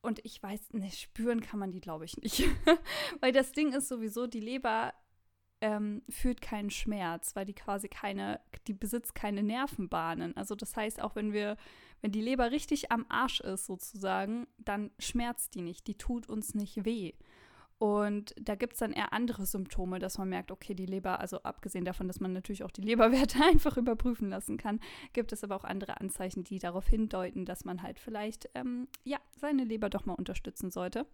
Und 0.01 0.19
ich 0.25 0.41
weiß, 0.41 0.73
ne, 0.73 0.89
spüren 0.91 1.41
kann 1.41 1.59
man 1.59 1.71
die, 1.71 1.79
glaube 1.79 2.05
ich, 2.05 2.17
nicht. 2.17 2.43
weil 3.21 3.31
das 3.31 3.51
Ding 3.51 3.71
ist 3.71 3.87
sowieso, 3.87 4.27
die 4.27 4.41
Leber 4.41 4.93
ähm, 5.63 6.01
fühlt 6.09 6.41
keinen 6.41 6.69
Schmerz, 6.69 7.37
weil 7.37 7.45
die 7.45 7.55
quasi 7.55 7.87
keine, 7.87 8.41
die 8.67 8.73
besitzt 8.73 9.15
keine 9.15 9.41
Nervenbahnen. 9.41 10.35
Also 10.35 10.55
das 10.55 10.75
heißt, 10.75 11.01
auch 11.01 11.15
wenn 11.15 11.31
wir, 11.31 11.55
wenn 12.01 12.11
die 12.11 12.21
Leber 12.21 12.51
richtig 12.51 12.91
am 12.91 13.05
Arsch 13.07 13.39
ist 13.39 13.65
sozusagen, 13.65 14.45
dann 14.57 14.91
schmerzt 14.99 15.55
die 15.55 15.61
nicht, 15.61 15.87
die 15.87 15.97
tut 15.97 16.27
uns 16.27 16.53
nicht 16.53 16.83
weh. 16.83 17.13
Und 17.77 18.35
da 18.39 18.55
gibt 18.55 18.73
es 18.73 18.79
dann 18.79 18.91
eher 18.91 19.13
andere 19.13 19.45
Symptome, 19.45 19.99
dass 19.99 20.17
man 20.17 20.27
merkt, 20.27 20.51
okay, 20.51 20.73
die 20.73 20.85
Leber, 20.85 21.21
also 21.21 21.41
abgesehen 21.43 21.85
davon, 21.85 22.07
dass 22.09 22.19
man 22.19 22.33
natürlich 22.33 22.65
auch 22.65 22.71
die 22.71 22.81
Leberwerte 22.81 23.41
einfach 23.49 23.77
überprüfen 23.77 24.29
lassen 24.29 24.57
kann, 24.57 24.81
gibt 25.13 25.31
es 25.31 25.45
aber 25.45 25.55
auch 25.55 25.63
andere 25.63 26.01
Anzeichen, 26.01 26.43
die 26.43 26.59
darauf 26.59 26.87
hindeuten, 26.87 27.45
dass 27.45 27.63
man 27.63 27.81
halt 27.81 27.99
vielleicht, 27.99 28.49
ähm, 28.53 28.89
ja, 29.05 29.17
seine 29.39 29.63
Leber 29.63 29.89
doch 29.89 30.05
mal 30.05 30.13
unterstützen 30.13 30.71
sollte. 30.71 31.05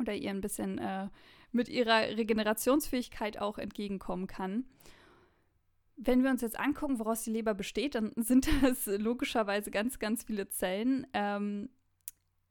Oder 0.00 0.14
ihr 0.14 0.30
ein 0.30 0.40
bisschen 0.40 0.78
äh, 0.78 1.08
mit 1.52 1.68
ihrer 1.68 2.16
Regenerationsfähigkeit 2.16 3.38
auch 3.38 3.58
entgegenkommen 3.58 4.26
kann. 4.26 4.64
Wenn 5.96 6.22
wir 6.22 6.30
uns 6.30 6.40
jetzt 6.40 6.58
angucken, 6.58 6.98
woraus 6.98 7.24
die 7.24 7.30
Leber 7.30 7.54
besteht, 7.54 7.94
dann 7.94 8.12
sind 8.16 8.48
das 8.62 8.86
logischerweise 8.86 9.70
ganz, 9.70 9.98
ganz 9.98 10.24
viele 10.24 10.48
Zellen. 10.48 11.06
Ähm, 11.12 11.68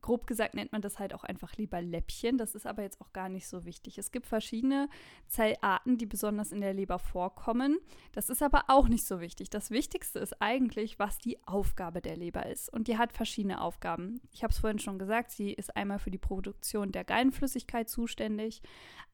grob 0.01 0.27
gesagt 0.27 0.53
nennt 0.53 0.71
man 0.71 0.81
das 0.81 0.99
halt 0.99 1.13
auch 1.13 1.23
einfach 1.23 1.55
lieber 1.57 1.81
Läppchen. 1.81 2.37
Das 2.37 2.55
ist 2.55 2.65
aber 2.65 2.83
jetzt 2.83 3.01
auch 3.01 3.13
gar 3.13 3.29
nicht 3.29 3.47
so 3.47 3.65
wichtig. 3.65 3.97
Es 3.97 4.11
gibt 4.11 4.27
verschiedene 4.27 4.89
Zellarten, 5.27 5.97
die 5.97 6.05
besonders 6.05 6.51
in 6.51 6.61
der 6.61 6.73
Leber 6.73 6.99
vorkommen. 6.99 7.79
Das 8.11 8.29
ist 8.29 8.41
aber 8.41 8.65
auch 8.67 8.87
nicht 8.87 9.05
so 9.05 9.19
wichtig. 9.19 9.49
Das 9.49 9.71
Wichtigste 9.71 10.19
ist 10.19 10.41
eigentlich, 10.41 10.99
was 10.99 11.17
die 11.17 11.37
Aufgabe 11.45 12.01
der 12.01 12.17
Leber 12.17 12.45
ist. 12.45 12.71
Und 12.71 12.87
die 12.87 12.97
hat 12.97 13.13
verschiedene 13.13 13.61
Aufgaben. 13.61 14.21
Ich 14.31 14.43
habe 14.43 14.51
es 14.51 14.59
vorhin 14.59 14.79
schon 14.79 14.99
gesagt, 14.99 15.31
sie 15.31 15.53
ist 15.53 15.75
einmal 15.75 15.99
für 15.99 16.11
die 16.11 16.17
Produktion 16.17 16.91
der 16.91 17.03
Gallenflüssigkeit 17.03 17.89
zuständig, 17.89 18.61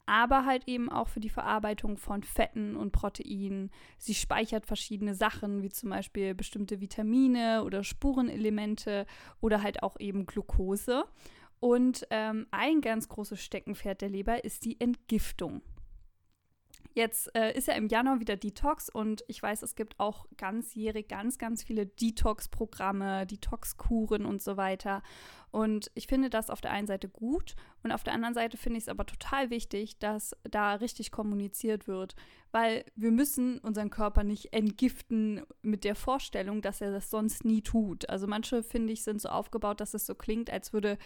aber 0.05 0.45
halt 0.45 0.67
eben 0.67 0.91
auch 0.91 1.07
für 1.07 1.19
die 1.19 1.29
Verarbeitung 1.29 1.97
von 1.97 2.24
Fetten 2.24 2.75
und 2.75 2.91
Proteinen. 2.91 3.71
Sie 3.97 4.13
speichert 4.13 4.65
verschiedene 4.65 5.15
Sachen, 5.15 5.62
wie 5.62 5.69
zum 5.69 5.89
Beispiel 5.89 6.35
bestimmte 6.35 6.81
Vitamine 6.81 7.63
oder 7.63 7.83
Spurenelemente 7.83 9.05
oder 9.41 9.63
halt 9.63 9.83
auch 9.83 10.00
eben 10.00 10.25
Glucose. 10.25 11.05
Und 11.59 12.05
ähm, 12.12 12.47
ein 12.51 12.81
ganz 12.81 13.07
großes 13.07 13.41
Steckenpferd 13.41 14.01
der 14.01 14.09
Leber 14.09 14.43
ist 14.43 14.65
die 14.65 14.79
Entgiftung. 14.79 15.62
Jetzt 16.95 17.35
äh, 17.35 17.51
ist 17.57 17.67
ja 17.67 17.74
im 17.74 17.89
Januar 17.89 18.21
wieder 18.21 18.38
Detox 18.38 18.89
und 18.89 19.25
ich 19.27 19.43
weiß, 19.43 19.63
es 19.63 19.75
gibt 19.75 20.00
auch 20.00 20.27
ganzjährig 20.38 21.09
ganz, 21.09 21.38
ganz 21.38 21.62
viele 21.62 21.85
Detox-Programme, 21.85 23.27
Detox-Kuren 23.27 24.25
und 24.25 24.41
so 24.41 24.55
weiter. 24.55 25.03
Und 25.55 25.89
ich 25.95 26.07
finde 26.07 26.29
das 26.29 26.50
auf 26.50 26.59
der 26.59 26.71
einen 26.71 26.85
Seite 26.85 27.07
gut 27.07 27.55
und 27.81 27.93
auf 27.93 28.03
der 28.03 28.12
anderen 28.12 28.33
Seite 28.33 28.57
finde 28.57 28.77
ich 28.77 28.83
es 28.83 28.89
aber 28.89 29.05
total 29.05 29.51
wichtig, 29.51 29.97
dass 30.00 30.35
da 30.43 30.74
richtig 30.74 31.12
kommuniziert 31.12 31.88
wird, 31.88 32.13
weil 32.51 32.83
wir 32.95 33.12
müssen 33.12 33.59
unseren 33.59 33.89
Körper 33.89 34.25
nicht 34.25 34.51
entgiften 34.51 35.43
mit 35.62 35.85
der 35.85 35.95
Vorstellung, 35.95 36.62
dass 36.62 36.81
er 36.81 36.91
das 36.91 37.09
sonst 37.09 37.45
nie 37.45 37.62
tut. 37.62 38.09
Also 38.09 38.27
manche, 38.27 38.63
finde 38.63 38.91
ich, 38.91 39.03
sind 39.03 39.21
so 39.21 39.29
aufgebaut, 39.29 39.79
dass 39.79 39.93
es 39.93 40.05
so 40.05 40.13
klingt, 40.13 40.50
als 40.50 40.74
würde, 40.74 40.97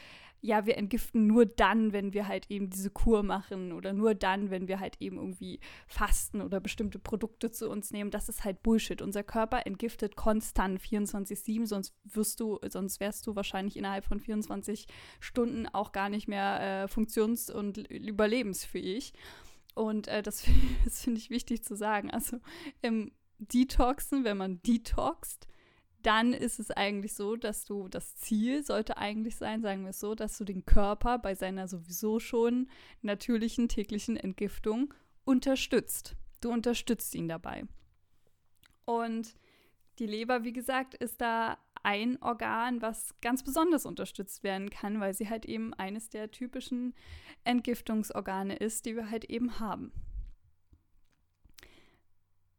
ja, 0.42 0.66
wir 0.66 0.78
entgiften 0.78 1.28
nur 1.28 1.46
dann, 1.46 1.92
wenn 1.92 2.14
wir 2.14 2.28
halt 2.28 2.50
eben 2.50 2.70
diese 2.70 2.90
Kur 2.90 3.22
machen 3.22 3.72
oder 3.72 3.94
nur 3.94 4.16
dann, 4.16 4.50
wenn 4.50 4.68
wir 4.68 4.80
halt 4.80 4.96
eben 5.00 5.18
irgendwie 5.18 5.60
fasten 5.86 6.42
oder 6.42 6.60
bestimmte 6.60 6.98
Produkte 6.98 7.52
zu 7.52 7.70
uns 7.70 7.92
nehmen. 7.92 8.10
Das 8.10 8.30
ist 8.30 8.46
halt 8.46 8.64
Bullshit. 8.64 9.02
Unser 9.02 9.24
Körper 9.24 9.68
entgiftet 9.68 10.16
konstant 10.16 10.80
24-7, 10.82 11.66
sonst 11.68 11.94
wirst 12.06 12.40
du, 12.40 12.58
sonst 12.70 13.00
wärst 13.00 13.28
du 13.28 13.36
wahrscheinlich 13.36 13.76
innerhalb 13.76 14.06
von 14.06 14.20
24 14.20 14.39
24 14.40 14.88
Stunden 15.20 15.68
auch 15.68 15.92
gar 15.92 16.10
nicht 16.10 16.28
mehr 16.28 16.84
äh, 16.84 16.88
funktions- 16.88 17.52
und 17.52 17.78
überlebensfähig. 17.78 19.14
Und 19.76 20.08
äh, 20.08 20.22
das, 20.24 20.42
finde 20.42 21.20
ich 21.20 21.30
wichtig 21.30 21.64
zu 21.64 21.76
sagen. 21.76 22.12
Also 22.12 22.40
im 22.82 23.12
Detoxen, 23.40 24.24
wenn 24.24 24.38
man 24.38 24.62
detoxt, 24.62 25.48
dann 26.02 26.34
ist 26.34 26.60
es 26.60 26.72
eigentlich 26.72 27.14
so, 27.14 27.36
dass 27.36 27.66
du 27.66 27.90
das 27.90 28.16
Ziel 28.16 28.64
sollte 28.64 28.98
eigentlich 28.98 29.36
sein, 29.36 29.62
sagen 29.62 29.84
wir 29.84 29.90
es 29.90 30.00
so, 30.00 30.16
dass 30.16 30.38
du 30.38 30.46
den 30.46 30.66
Körper 30.66 31.20
bei 31.20 31.36
seiner 31.36 31.68
sowieso 31.68 32.20
schon 32.20 32.70
natürlichen 33.02 33.68
täglichen 33.68 34.16
Entgiftung 34.16 34.94
unterstützt. 35.26 36.16
Du 36.40 36.52
unterstützt 36.52 37.16
ihn 37.16 37.28
dabei. 37.28 37.66
Und 38.86 39.36
die 40.00 40.08
Leber, 40.08 40.46
wie 40.46 40.54
gesagt, 40.54 40.94
ist 40.96 41.20
da 41.20 41.58
ein 41.84 42.22
Organ, 42.22 42.82
was 42.82 43.16
ganz 43.22 43.44
besonders 43.44 43.86
unterstützt 43.86 44.44
werden 44.44 44.70
kann, 44.70 45.00
weil 45.00 45.14
sie 45.14 45.30
halt 45.30 45.46
eben 45.46 45.74
eines 45.74 46.10
der 46.10 46.32
typischen 46.32 46.94
Entgiftungsorgane 47.44 48.56
ist, 48.56 48.86
die 48.86 48.96
wir 48.96 49.10
halt 49.10 49.26
eben 49.26 49.60
haben. 49.60 49.92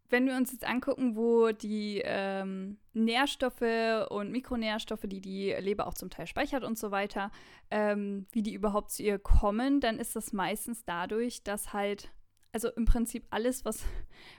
Wenn 0.09 0.27
wir 0.27 0.37
uns 0.37 0.51
jetzt 0.51 0.67
angucken, 0.67 1.15
wo 1.15 1.53
die 1.53 2.03
ähm, 2.05 2.79
Nährstoffe 2.95 4.09
und 4.09 4.33
Mikronährstoffe, 4.33 5.05
die 5.05 5.21
die 5.21 5.55
Leber 5.61 5.87
auch 5.87 5.95
zum 5.95 6.11
Teil 6.11 6.27
speichert 6.27 6.65
und 6.65 6.77
so 6.77 6.91
weiter, 6.91 7.31
ähm, 7.71 8.27
wie 8.33 8.43
die 8.43 8.55
überhaupt 8.55 8.91
zu 8.91 9.05
ihr 9.05 9.21
kommen, 9.21 9.79
dann 9.79 10.01
ist 10.01 10.17
das 10.17 10.33
meistens 10.33 10.85
dadurch, 10.85 11.45
dass 11.45 11.73
halt 11.73 12.11
also 12.53 12.69
im 12.71 12.85
Prinzip 12.85 13.27
alles, 13.31 13.65
was, 13.65 13.85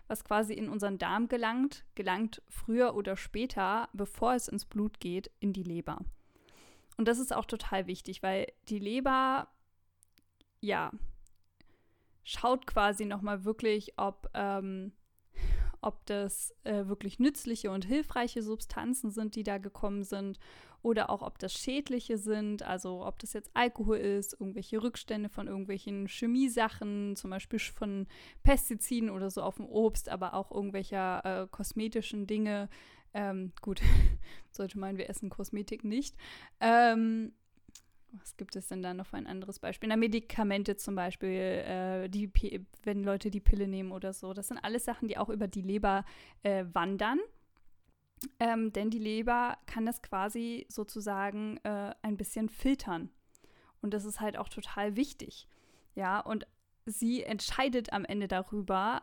was 0.08 0.24
quasi 0.24 0.54
in 0.54 0.70
unseren 0.70 0.98
Darm 0.98 1.28
gelangt, 1.28 1.86
gelangt 1.96 2.42
früher 2.48 2.96
oder 2.96 3.16
später, 3.16 3.90
bevor 3.94 4.34
es 4.34 4.48
ins 4.48 4.66
Blut 4.66 5.00
geht, 5.00 5.32
in 5.40 5.54
die 5.54 5.64
Leber. 5.64 6.00
Und 6.98 7.08
das 7.08 7.20
ist 7.20 7.34
auch 7.34 7.46
total 7.46 7.88
wichtig, 7.88 8.22
weil 8.22 8.48
die 8.70 8.80
Leber, 8.80 9.48
ja, 10.60 10.92
schaut 12.24 12.68
quasi 12.68 13.06
nochmal 13.06 13.44
wirklich, 13.46 13.94
ob, 13.98 14.30
ähm, 14.34 14.92
ob 15.82 16.06
das 16.06 16.54
äh, 16.64 16.86
wirklich 16.86 17.20
nützliche 17.20 17.72
und 17.72 17.86
hilfreiche 17.86 18.44
Substanzen 18.44 19.10
sind, 19.10 19.36
die 19.36 19.44
da 19.44 19.58
gekommen 19.58 20.04
sind 20.04 20.38
oder 20.84 21.10
auch 21.10 21.22
ob 21.22 21.38
das 21.40 21.54
schädliche 21.54 22.18
sind, 22.18 22.64
also 22.64 23.06
ob 23.06 23.20
das 23.20 23.34
jetzt 23.34 23.52
Alkohol 23.54 23.98
ist, 23.98 24.34
irgendwelche 24.34 24.82
Rückstände 24.82 25.30
von 25.30 25.48
irgendwelchen 25.48 26.08
Chemiesachen, 26.08 27.16
zum 27.16 27.30
Beispiel 27.30 27.60
von 27.60 28.08
Pestiziden 28.44 29.10
oder 29.10 29.30
so 29.30 29.42
auf 29.42 29.56
dem 29.56 29.66
Obst, 29.66 30.10
aber 30.10 30.34
auch 30.34 30.52
irgendwelcher 30.52 31.44
äh, 31.44 31.48
kosmetischen 31.48 32.28
Dinge. 32.28 32.70
Ähm, 33.14 33.52
gut, 33.62 33.82
sollte 34.52 34.80
meinen, 34.80 34.98
wir 34.98 35.10
essen 35.10 35.30
Kosmetik 35.30 35.84
nicht. 35.84 36.16
Ähm, 36.60 37.34
was 38.14 38.36
gibt 38.36 38.56
es 38.56 38.68
denn 38.68 38.82
da 38.82 38.94
noch 38.94 39.06
für 39.06 39.18
ein 39.18 39.28
anderes 39.28 39.60
Beispiel? 39.60 39.88
Na, 39.90 39.96
Medikamente 39.96 40.76
zum 40.76 40.96
Beispiel, 40.96 41.30
äh, 41.30 42.10
die, 42.10 42.30
wenn 42.84 43.04
Leute 43.04 43.32
die 43.32 43.40
Pille 43.40 43.68
nehmen 43.68 43.92
oder 43.92 44.14
so. 44.14 44.34
Das 44.34 44.50
sind 44.50 44.58
alles 44.58 44.86
Sachen, 44.86 45.08
die 45.08 45.18
auch 45.18 45.30
über 45.30 45.48
die 45.48 45.62
Leber 45.62 46.04
äh, 46.44 46.66
wandern. 46.74 47.20
Ähm, 48.40 48.72
denn 48.74 48.90
die 48.90 49.00
Leber 49.00 49.58
kann 49.66 49.86
das 49.86 50.02
quasi 50.02 50.66
sozusagen 50.70 51.58
äh, 51.64 51.94
ein 52.02 52.18
bisschen 52.18 52.50
filtern. 52.50 53.10
Und 53.82 53.94
das 53.94 54.06
ist 54.06 54.20
halt 54.20 54.38
auch 54.38 54.50
total 54.50 54.96
wichtig. 54.96 55.48
Ja, 55.96 56.20
und 56.20 56.46
sie 56.86 57.24
entscheidet 57.24 57.94
am 57.94 58.06
Ende 58.06 58.28
darüber, 58.28 59.02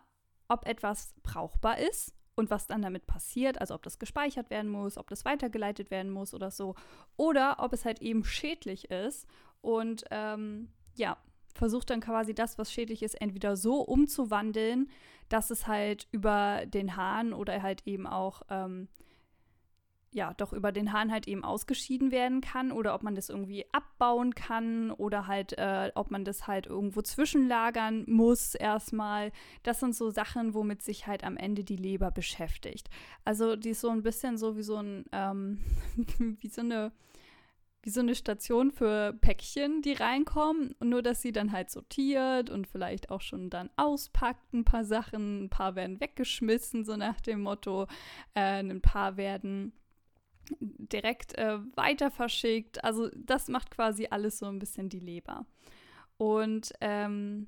ob 0.49 0.67
etwas 0.67 1.15
brauchbar 1.23 1.79
ist 1.79 2.15
und 2.35 2.51
was 2.51 2.67
dann 2.67 2.83
damit 2.83 3.07
passiert, 3.07 3.61
also 3.61 3.75
ob 3.75 3.83
das 3.83 3.99
gespeichert 3.99 4.51
werden 4.51 4.71
muss, 4.71 4.97
ob 4.97 5.11
das 5.11 5.25
weitergeleitet 5.25 5.91
werden 5.91 6.11
muss 6.11 6.33
oder 6.33 6.51
so, 6.51 6.77
oder 7.17 7.57
ob 7.59 7.73
es 7.73 7.85
halt 7.85 8.01
eben 8.01 8.25
schädlich 8.25 8.91
ist 8.91 9.27
und 9.61 10.05
ähm, 10.11 10.69
ja, 10.95 11.19
versucht 11.55 11.91
dann 11.91 12.01
quasi 12.01 12.35
das, 12.35 12.57
was 12.57 12.73
schädlich 12.73 13.03
ist, 13.03 13.21
entweder 13.21 13.57
so 13.57 13.81
umzuwandeln, 13.81 14.89
dass 15.29 15.51
es 15.51 15.67
halt 15.67 16.07
über 16.13 16.65
den 16.67 16.97
Hahn 16.97 17.33
oder 17.33 17.61
halt 17.63 17.83
eben 17.87 18.07
auch 18.07 18.43
ähm, 18.49 18.89
ja, 20.13 20.33
doch 20.35 20.53
über 20.53 20.73
den 20.73 20.93
Hahn 20.93 21.13
halt 21.13 21.29
eben 21.29 21.45
ausgeschieden 21.45 22.11
werden 22.11 22.41
kann 22.41 22.73
oder 22.73 22.95
ob 22.95 23.03
man 23.03 23.15
das 23.15 23.29
irgendwie 23.29 23.67
abbauen 23.73 24.35
kann 24.35 24.91
oder 24.91 25.27
halt, 25.27 25.53
äh, 25.59 25.93
ob 25.95 26.11
man 26.11 26.25
das 26.25 26.47
halt 26.47 26.67
irgendwo 26.67 27.03
zwischenlagern 27.03 28.05
muss 28.07 28.55
erstmal. 28.55 29.33
Das 29.63 29.81
sind 29.81 29.95
so 29.95 30.11
Sachen, 30.11 30.55
womit 30.55 30.83
sich 30.83 31.07
halt 31.07 31.25
am 31.25 31.37
Ende 31.37 31.63
die 31.63 31.77
Leber 31.77 32.11
beschäftigt. 32.11 32.89
Also 33.25 33.55
die 33.57 33.71
ist 33.71 33.83
so 33.83 33.91
ein 33.91 34.03
bisschen 34.03 34.39
so 34.39 34.57
wie 34.57 34.63
so 34.63 34.77
ein, 34.77 35.05
ähm, 35.13 35.61
wie 36.41 36.49
so 36.49 36.63
eine, 36.63 36.93
wie 37.83 37.91
so 37.91 38.01
eine 38.01 38.15
Station 38.15 38.71
für 38.71 39.13
Päckchen, 39.21 39.83
die 39.83 39.93
reinkommen, 39.93 40.75
nur 40.83 41.03
dass 41.03 41.21
sie 41.21 41.33
dann 41.33 41.53
halt 41.53 41.71
sortiert 41.71 42.49
und 42.49 42.67
vielleicht 42.67 43.11
auch 43.11 43.21
schon 43.21 43.51
dann 43.51 43.69
auspackt 43.77 44.55
ein 44.55 44.65
paar 44.65 44.85
Sachen, 44.85 45.45
ein 45.45 45.51
paar 45.51 45.77
werden 45.77 46.01
weggeschmissen, 46.01 46.87
so 46.87 46.97
nach 46.97 47.21
dem 47.21 47.43
Motto, 47.43 47.87
äh, 48.35 48.61
ein 48.61 48.81
paar 48.81 49.19
werden 49.19 49.75
direkt 50.61 51.37
äh, 51.37 51.59
weiter 51.77 52.11
verschickt. 52.11 52.83
Also 52.85 53.09
das 53.15 53.49
macht 53.49 53.71
quasi 53.71 54.09
alles 54.11 54.39
so 54.39 54.47
ein 54.47 54.59
bisschen 54.59 54.89
die 54.89 55.01
Leber. 55.01 55.47
Und 56.17 56.73
ähm, 56.81 57.47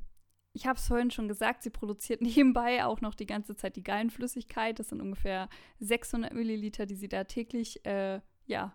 ich 0.52 0.66
habe 0.66 0.78
es 0.78 0.88
vorhin 0.88 1.11
schon 1.11 1.28
gesagt, 1.28 1.62
sie 1.62 1.71
produziert 1.71 2.21
nebenbei 2.23 2.85
auch 2.85 3.00
noch 3.00 3.14
die 3.14 3.26
ganze 3.26 3.57
Zeit 3.57 3.76
die 3.76 3.83
Gallenflüssigkeit. 3.83 4.78
Das 4.78 4.88
sind 4.88 5.00
ungefähr 5.00 5.49
600 5.80 6.33
Milliliter, 6.33 6.87
die 6.87 6.97
sie 6.97 7.09
da 7.09 7.25
täglich 7.25 7.85
äh, 7.85 8.21
ja, 8.47 8.75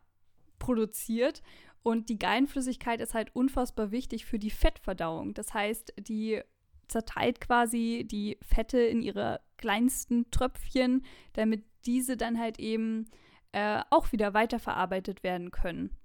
produziert. 0.59 1.41
Und 1.83 2.09
die 2.09 2.17
Gallenflüssigkeit 2.17 2.99
ist 2.99 3.13
halt 3.13 3.35
unfassbar 3.35 3.91
wichtig 3.91 4.25
für 4.25 4.39
die 4.39 4.49
Fettverdauung. 4.49 5.33
Das 5.33 5.53
heißt, 5.53 5.93
die 5.99 6.41
zerteilt 6.87 7.41
quasi 7.41 8.05
die 8.09 8.37
Fette 8.41 8.79
in 8.79 9.01
ihre 9.01 9.41
kleinsten 9.57 10.29
Tröpfchen, 10.31 11.03
damit 11.33 11.63
diese 11.85 12.17
dann 12.17 12.39
halt 12.39 12.59
eben 12.59 13.05
äh, 13.55 13.81
auch 13.89 14.11
wieder 14.11 14.33
weiterverarbeitet 14.33 15.23
werden 15.23 15.49
können. 15.49 15.95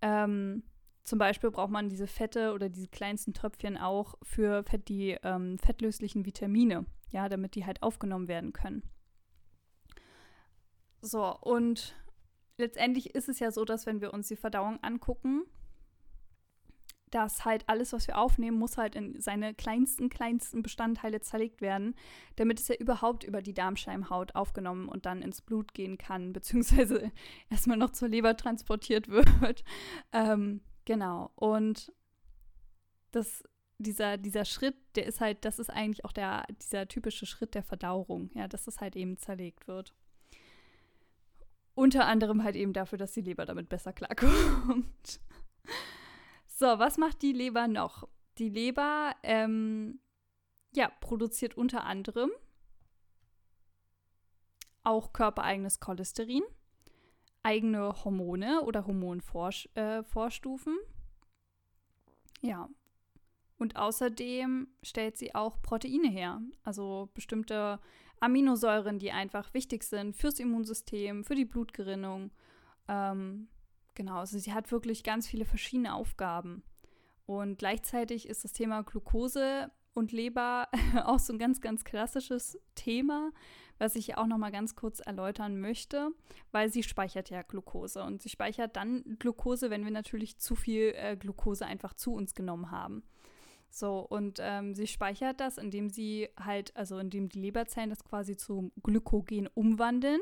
Ähm, 0.00 0.62
zum 1.02 1.18
Beispiel 1.18 1.50
braucht 1.50 1.70
man 1.70 1.90
diese 1.90 2.06
Fette 2.06 2.54
oder 2.54 2.70
diese 2.70 2.88
kleinsten 2.88 3.34
Tröpfchen 3.34 3.76
auch 3.76 4.14
für 4.22 4.64
Fett, 4.64 4.88
die 4.88 5.18
ähm, 5.22 5.58
fettlöslichen 5.58 6.24
Vitamine, 6.24 6.86
ja, 7.10 7.28
damit 7.28 7.56
die 7.56 7.66
halt 7.66 7.82
aufgenommen 7.82 8.26
werden 8.26 8.54
können. 8.54 8.82
So, 11.02 11.38
und 11.42 11.94
letztendlich 12.56 13.14
ist 13.14 13.28
es 13.28 13.38
ja 13.38 13.50
so, 13.50 13.66
dass 13.66 13.84
wenn 13.84 14.00
wir 14.00 14.14
uns 14.14 14.28
die 14.28 14.36
Verdauung 14.36 14.82
angucken, 14.82 15.42
dass 17.14 17.44
halt 17.44 17.68
alles, 17.68 17.92
was 17.92 18.08
wir 18.08 18.18
aufnehmen, 18.18 18.58
muss 18.58 18.76
halt 18.76 18.96
in 18.96 19.20
seine 19.20 19.54
kleinsten, 19.54 20.08
kleinsten 20.08 20.62
Bestandteile 20.62 21.20
zerlegt 21.20 21.60
werden, 21.60 21.94
damit 22.34 22.58
es 22.58 22.66
ja 22.66 22.74
überhaupt 22.74 23.22
über 23.22 23.40
die 23.40 23.54
Darmschleimhaut 23.54 24.34
aufgenommen 24.34 24.88
und 24.88 25.06
dann 25.06 25.22
ins 25.22 25.40
Blut 25.40 25.74
gehen 25.74 25.96
kann, 25.96 26.32
beziehungsweise 26.32 27.12
erstmal 27.50 27.76
noch 27.76 27.90
zur 27.90 28.08
Leber 28.08 28.36
transportiert 28.36 29.06
wird. 29.06 29.62
ähm, 30.12 30.60
genau. 30.84 31.30
Und 31.36 31.92
das, 33.12 33.44
dieser, 33.78 34.16
dieser 34.16 34.44
Schritt, 34.44 34.74
der 34.96 35.06
ist 35.06 35.20
halt, 35.20 35.44
das 35.44 35.60
ist 35.60 35.70
eigentlich 35.70 36.04
auch 36.04 36.12
der, 36.12 36.44
dieser 36.62 36.88
typische 36.88 37.26
Schritt 37.26 37.54
der 37.54 37.62
Verdauung, 37.62 38.30
ja, 38.34 38.48
dass 38.48 38.66
es 38.66 38.80
halt 38.80 38.96
eben 38.96 39.18
zerlegt 39.18 39.68
wird. 39.68 39.94
Unter 41.76 42.06
anderem 42.06 42.42
halt 42.42 42.56
eben 42.56 42.72
dafür, 42.72 42.98
dass 42.98 43.12
die 43.12 43.20
Leber 43.20 43.46
damit 43.46 43.68
besser 43.68 43.92
klarkommt. 43.92 45.20
So, 46.56 46.66
was 46.66 46.98
macht 46.98 47.20
die 47.22 47.32
Leber 47.32 47.66
noch? 47.66 48.08
Die 48.38 48.48
Leber, 48.48 49.16
ähm, 49.24 49.98
ja, 50.72 50.88
produziert 51.00 51.56
unter 51.56 51.84
anderem 51.84 52.30
auch 54.84 55.12
körpereigenes 55.12 55.80
Cholesterin, 55.80 56.44
eigene 57.42 58.04
Hormone 58.04 58.62
oder 58.62 58.86
Hormonvorstufen. 58.86 60.78
Äh, 62.42 62.46
ja. 62.46 62.68
Und 63.56 63.76
außerdem 63.76 64.68
stellt 64.82 65.16
sie 65.16 65.34
auch 65.34 65.60
Proteine 65.62 66.08
her, 66.08 66.40
also 66.62 67.08
bestimmte 67.14 67.80
Aminosäuren, 68.20 68.98
die 68.98 69.10
einfach 69.10 69.54
wichtig 69.54 69.84
sind 69.84 70.14
fürs 70.14 70.38
Immunsystem, 70.38 71.24
für 71.24 71.34
die 71.34 71.46
Blutgerinnung. 71.46 72.30
Ähm, 72.88 73.48
Genau, 73.94 74.16
also 74.16 74.38
sie 74.38 74.52
hat 74.52 74.72
wirklich 74.72 75.04
ganz 75.04 75.26
viele 75.26 75.44
verschiedene 75.44 75.94
Aufgaben. 75.94 76.62
Und 77.26 77.58
gleichzeitig 77.58 78.28
ist 78.28 78.44
das 78.44 78.52
Thema 78.52 78.82
Glucose 78.82 79.70
und 79.94 80.12
Leber 80.12 80.68
auch 81.04 81.18
so 81.18 81.32
ein 81.32 81.38
ganz, 81.38 81.60
ganz 81.60 81.84
klassisches 81.84 82.58
Thema, 82.74 83.30
was 83.78 83.96
ich 83.96 84.16
auch 84.16 84.26
noch 84.26 84.38
mal 84.38 84.50
ganz 84.50 84.74
kurz 84.76 85.00
erläutern 85.00 85.58
möchte, 85.58 86.10
weil 86.52 86.70
sie 86.70 86.82
speichert 86.82 87.30
ja 87.30 87.42
Glucose 87.42 88.02
und 88.02 88.20
sie 88.22 88.28
speichert 88.28 88.76
dann 88.76 89.16
Glucose, 89.18 89.70
wenn 89.70 89.84
wir 89.84 89.90
natürlich 89.90 90.38
zu 90.38 90.54
viel 90.54 90.94
äh, 90.96 91.16
Glucose 91.16 91.64
einfach 91.64 91.94
zu 91.94 92.12
uns 92.12 92.34
genommen 92.34 92.70
haben. 92.70 93.04
So, 93.70 93.98
und 93.98 94.38
ähm, 94.40 94.74
sie 94.74 94.86
speichert 94.86 95.40
das, 95.40 95.58
indem 95.58 95.90
sie 95.90 96.28
halt, 96.38 96.76
also 96.76 96.98
indem 96.98 97.28
die 97.28 97.40
Leberzellen 97.40 97.90
das 97.90 98.04
quasi 98.04 98.36
zu 98.36 98.70
Glykogen 98.84 99.48
umwandeln. 99.48 100.20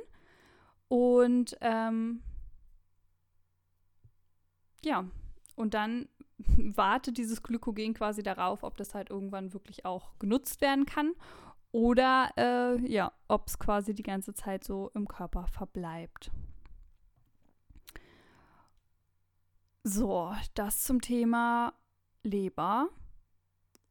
Und 0.88 1.58
ähm, 1.60 2.22
ja, 4.84 5.04
und 5.56 5.74
dann 5.74 6.08
wartet 6.38 7.18
dieses 7.18 7.42
Glykogen 7.42 7.94
quasi 7.94 8.22
darauf, 8.22 8.62
ob 8.62 8.76
das 8.76 8.94
halt 8.94 9.10
irgendwann 9.10 9.52
wirklich 9.52 9.84
auch 9.84 10.18
genutzt 10.18 10.60
werden 10.60 10.86
kann 10.86 11.12
oder 11.72 12.30
äh, 12.36 12.86
ja, 12.86 13.12
ob 13.28 13.48
es 13.48 13.58
quasi 13.58 13.94
die 13.94 14.02
ganze 14.02 14.34
Zeit 14.34 14.62
so 14.62 14.90
im 14.94 15.08
Körper 15.08 15.46
verbleibt. 15.46 16.30
So, 19.84 20.32
das 20.54 20.84
zum 20.84 21.00
Thema 21.00 21.72
Leber 22.22 22.88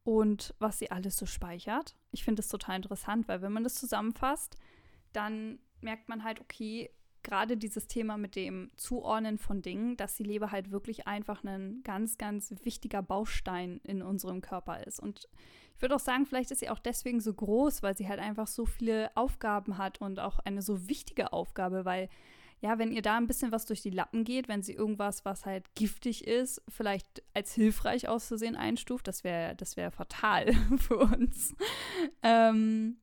und 0.03 0.53
was 0.59 0.79
sie 0.79 0.89
alles 0.91 1.17
so 1.17 1.25
speichert. 1.25 1.95
Ich 2.11 2.23
finde 2.23 2.41
das 2.41 2.47
total 2.47 2.77
interessant, 2.77 3.27
weil 3.27 3.41
wenn 3.41 3.51
man 3.51 3.63
das 3.63 3.75
zusammenfasst, 3.75 4.57
dann 5.11 5.59
merkt 5.81 6.07
man 6.07 6.23
halt, 6.23 6.39
okay, 6.39 6.91
gerade 7.23 7.57
dieses 7.57 7.87
Thema 7.87 8.17
mit 8.17 8.35
dem 8.35 8.71
Zuordnen 8.75 9.37
von 9.37 9.61
Dingen, 9.61 9.97
dass 9.97 10.15
die 10.15 10.23
Leber 10.23 10.51
halt 10.51 10.71
wirklich 10.71 11.07
einfach 11.07 11.43
ein 11.43 11.81
ganz, 11.83 12.17
ganz 12.17 12.53
wichtiger 12.63 13.01
Baustein 13.01 13.79
in 13.83 14.01
unserem 14.01 14.41
Körper 14.41 14.85
ist. 14.85 14.99
Und 14.99 15.27
ich 15.75 15.81
würde 15.81 15.95
auch 15.95 15.99
sagen, 15.99 16.25
vielleicht 16.25 16.51
ist 16.51 16.59
sie 16.59 16.69
auch 16.69 16.79
deswegen 16.79 17.21
so 17.21 17.33
groß, 17.33 17.81
weil 17.83 17.97
sie 17.97 18.07
halt 18.07 18.19
einfach 18.19 18.47
so 18.47 18.65
viele 18.65 19.09
Aufgaben 19.15 19.77
hat 19.77 19.99
und 20.01 20.19
auch 20.19 20.39
eine 20.39 20.61
so 20.61 20.87
wichtige 20.87 21.33
Aufgabe, 21.33 21.85
weil 21.85 22.09
ja, 22.61 22.77
wenn 22.77 22.91
ihr 22.91 23.01
da 23.01 23.17
ein 23.17 23.25
bisschen 23.25 23.51
was 23.51 23.65
durch 23.65 23.81
die 23.81 23.89
Lappen 23.89 24.23
geht, 24.23 24.47
wenn 24.47 24.61
sie 24.61 24.73
irgendwas, 24.73 25.25
was 25.25 25.45
halt 25.47 25.73
giftig 25.73 26.27
ist, 26.27 26.61
vielleicht 26.69 27.23
als 27.33 27.53
hilfreich 27.53 28.07
auszusehen 28.07 28.55
einstuft, 28.55 29.07
das 29.07 29.23
wäre 29.23 29.55
das 29.55 29.77
wär 29.77 29.89
fatal 29.91 30.53
für 30.77 30.97
uns. 30.97 31.55
Ähm, 32.21 32.97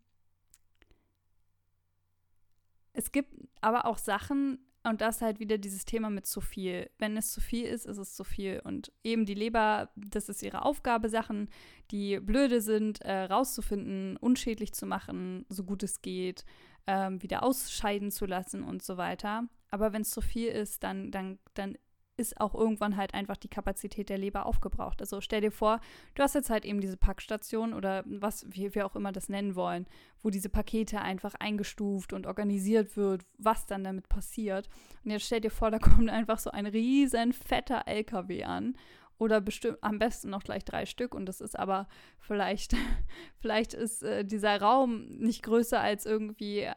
es 2.99 3.13
gibt 3.13 3.33
aber 3.61 3.87
auch 3.87 3.97
Sachen, 3.97 4.59
Und 4.85 5.01
das 5.01 5.21
halt 5.21 5.39
wieder 5.39 5.59
dieses 5.59 5.85
Thema 5.85 6.09
mit 6.09 6.27
zu 6.27 6.41
viel. 6.41 6.89
Wenn 6.99 7.17
es 7.17 7.33
zu 7.33 7.41
viel 7.41 7.67
ist, 7.67 7.85
ist 7.85 7.99
es 7.99 8.15
zu 8.15 8.25
viel. 8.25 8.61
Und 8.65 8.93
eben 9.05 9.27
die 9.27 9.35
Leber, 9.35 9.91
das 9.97 10.29
ist 10.29 10.43
ihre 10.43 10.63
Aufgabe, 10.63 11.09
Sachen, 11.09 11.49
die 11.91 12.19
blöde 12.21 12.61
sind, 12.61 13.01
äh, 13.03 13.25
rauszufinden, 13.25 14.17
unschädlich 14.17 14.73
zu 14.73 14.87
machen, 14.87 15.45
so 15.49 15.65
gut 15.65 15.83
es 15.83 16.01
geht, 16.01 16.45
ähm, 16.87 17.23
wieder 17.23 17.43
ausscheiden 17.43 18.11
zu 18.11 18.25
lassen 18.27 18.63
und 18.63 18.83
so 18.83 18.97
weiter. 18.97 19.45
Aber 19.71 19.93
wenn 19.93 20.03
es 20.03 20.11
zu 20.11 20.23
viel 20.23 20.49
ist, 20.49 20.83
dann, 20.83 21.11
dann, 21.11 21.39
dann 21.55 21.77
ist 22.19 22.41
auch 22.41 22.55
irgendwann 22.55 22.97
halt 22.97 23.15
einfach 23.15 23.37
die 23.37 23.49
Kapazität 23.49 24.09
der 24.09 24.19
Leber 24.19 24.45
aufgebraucht. 24.45 25.01
Also 25.01 25.21
stell 25.21 25.41
dir 25.41 25.53
vor, 25.53 25.81
du 26.15 26.23
hast 26.23 26.35
jetzt 26.35 26.51
halt 26.51 26.65
eben 26.65 26.81
diese 26.81 26.97
Packstation 26.97 27.73
oder 27.73 28.05
was 28.07 28.45
wie 28.49 28.75
wir 28.75 28.85
auch 28.85 28.97
immer 28.97 29.13
das 29.13 29.29
nennen 29.29 29.55
wollen, 29.55 29.87
wo 30.23 30.31
diese 30.31 30.49
Pakete 30.49 31.01
einfach 31.01 31.35
eingestuft 31.37 32.13
und 32.13 32.27
organisiert 32.27 32.97
wird, 32.97 33.25
was 33.39 33.67
dann 33.67 33.85
damit 33.85 34.09
passiert. 34.09 34.69
Und 35.05 35.13
jetzt 35.13 35.27
stell 35.27 35.41
dir 35.41 35.51
vor, 35.51 35.71
da 35.71 35.79
kommt 35.79 36.11
einfach 36.11 36.39
so 36.39 36.51
ein 36.51 36.67
riesen 36.67 37.33
fetter 37.33 37.87
LKW 37.87 38.45
an 38.45 38.77
oder 39.19 39.41
bestimmt 39.41 39.79
am 39.81 39.99
besten 39.99 40.31
noch 40.31 40.45
gleich 40.45 40.65
drei 40.65 40.87
Stück 40.87 41.15
und 41.15 41.27
das 41.27 41.41
ist 41.41 41.59
aber 41.59 41.89
vielleicht 42.21 42.75
vielleicht 43.41 43.75
ist 43.75 44.03
äh, 44.03 44.25
dieser 44.25 44.61
Raum 44.61 45.07
nicht 45.19 45.43
größer 45.43 45.81
als 45.81 46.07
irgendwie 46.07 46.69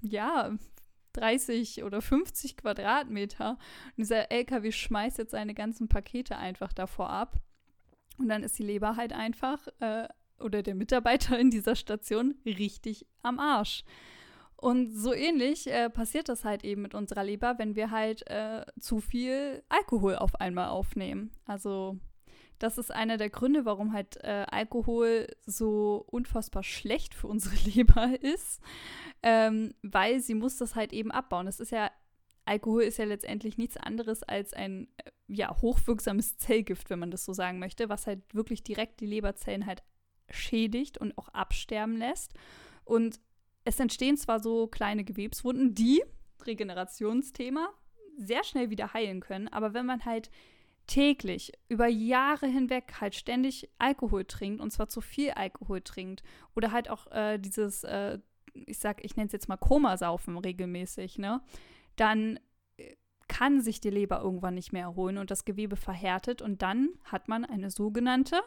ja 0.00 0.56
30 1.18 1.84
oder 1.84 2.00
50 2.00 2.56
Quadratmeter. 2.56 3.50
Und 3.50 3.98
dieser 3.98 4.30
LKW 4.30 4.72
schmeißt 4.72 5.18
jetzt 5.18 5.32
seine 5.32 5.54
ganzen 5.54 5.88
Pakete 5.88 6.36
einfach 6.36 6.72
davor 6.72 7.10
ab. 7.10 7.36
Und 8.18 8.28
dann 8.28 8.42
ist 8.42 8.58
die 8.58 8.64
Leber 8.64 8.96
halt 8.96 9.12
einfach 9.12 9.66
äh, 9.80 10.08
oder 10.40 10.62
der 10.62 10.74
Mitarbeiter 10.74 11.38
in 11.38 11.50
dieser 11.50 11.76
Station 11.76 12.36
richtig 12.44 13.06
am 13.22 13.38
Arsch. 13.38 13.84
Und 14.56 14.92
so 14.92 15.14
ähnlich 15.14 15.68
äh, 15.68 15.88
passiert 15.88 16.28
das 16.28 16.44
halt 16.44 16.64
eben 16.64 16.82
mit 16.82 16.94
unserer 16.94 17.22
Leber, 17.22 17.58
wenn 17.58 17.76
wir 17.76 17.92
halt 17.92 18.28
äh, 18.28 18.66
zu 18.80 19.00
viel 19.00 19.62
Alkohol 19.68 20.16
auf 20.16 20.34
einmal 20.40 20.70
aufnehmen. 20.70 21.30
Also 21.46 21.96
das 22.58 22.78
ist 22.78 22.92
einer 22.92 23.16
der 23.16 23.30
Gründe, 23.30 23.64
warum 23.64 23.92
halt 23.92 24.16
äh, 24.22 24.46
Alkohol 24.50 25.28
so 25.46 26.04
unfassbar 26.08 26.62
schlecht 26.62 27.14
für 27.14 27.26
unsere 27.26 27.54
Leber 27.70 28.20
ist, 28.20 28.60
ähm, 29.22 29.74
weil 29.82 30.20
sie 30.20 30.34
muss 30.34 30.56
das 30.56 30.74
halt 30.74 30.92
eben 30.92 31.10
abbauen. 31.10 31.46
Das 31.46 31.60
ist 31.60 31.70
ja, 31.70 31.90
Alkohol 32.44 32.82
ist 32.82 32.98
ja 32.98 33.04
letztendlich 33.04 33.58
nichts 33.58 33.76
anderes 33.76 34.22
als 34.22 34.52
ein 34.52 34.88
äh, 34.98 35.10
ja, 35.28 35.54
hochwirksames 35.60 36.38
Zellgift, 36.38 36.90
wenn 36.90 36.98
man 36.98 37.10
das 37.10 37.24
so 37.24 37.32
sagen 37.32 37.58
möchte, 37.58 37.88
was 37.88 38.06
halt 38.06 38.22
wirklich 38.34 38.62
direkt 38.62 39.00
die 39.00 39.06
Leberzellen 39.06 39.66
halt 39.66 39.82
schädigt 40.30 40.98
und 40.98 41.16
auch 41.18 41.28
absterben 41.28 41.96
lässt. 41.96 42.34
Und 42.84 43.20
es 43.64 43.78
entstehen 43.78 44.16
zwar 44.16 44.40
so 44.40 44.66
kleine 44.66 45.04
Gewebswunden, 45.04 45.74
die, 45.74 46.02
Regenerationsthema, 46.44 47.68
sehr 48.16 48.44
schnell 48.44 48.70
wieder 48.70 48.94
heilen 48.94 49.20
können, 49.20 49.48
aber 49.48 49.74
wenn 49.74 49.86
man 49.86 50.04
halt 50.04 50.30
täglich 50.88 51.52
über 51.68 51.86
Jahre 51.86 52.46
hinweg 52.46 52.94
halt 53.00 53.14
ständig 53.14 53.70
Alkohol 53.78 54.24
trinkt 54.24 54.60
und 54.60 54.72
zwar 54.72 54.88
zu 54.88 55.00
viel 55.00 55.30
Alkohol 55.30 55.82
trinkt 55.82 56.24
oder 56.56 56.72
halt 56.72 56.90
auch 56.90 57.06
äh, 57.12 57.38
dieses, 57.38 57.84
äh, 57.84 58.18
ich 58.54 58.78
sag, 58.78 59.04
ich 59.04 59.14
nenne 59.14 59.26
es 59.26 59.32
jetzt 59.32 59.48
mal 59.48 59.58
Komasaufen 59.58 60.36
regelmäßig, 60.36 61.18
ne, 61.18 61.40
dann 61.94 62.40
äh, 62.78 62.96
kann 63.28 63.60
sich 63.60 63.80
die 63.80 63.90
Leber 63.90 64.20
irgendwann 64.22 64.54
nicht 64.54 64.72
mehr 64.72 64.84
erholen 64.84 65.18
und 65.18 65.30
das 65.30 65.44
Gewebe 65.44 65.76
verhärtet 65.76 66.42
und 66.42 66.62
dann 66.62 66.88
hat 67.04 67.28
man 67.28 67.44
eine 67.44 67.70
sogenannte 67.70 68.40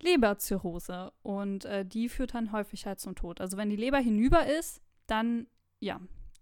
Leberzirrhose 0.00 1.12
und 1.22 1.66
äh, 1.66 1.84
die 1.84 2.08
führt 2.08 2.34
dann 2.34 2.50
häufig 2.50 2.86
halt 2.86 2.98
zum 2.98 3.14
Tod. 3.14 3.40
Also 3.42 3.58
wenn 3.58 3.70
die 3.70 3.76
Leber 3.76 3.98
hinüber 3.98 4.46
ist, 4.46 4.80
dann 5.06 5.46
ja, 5.80 6.00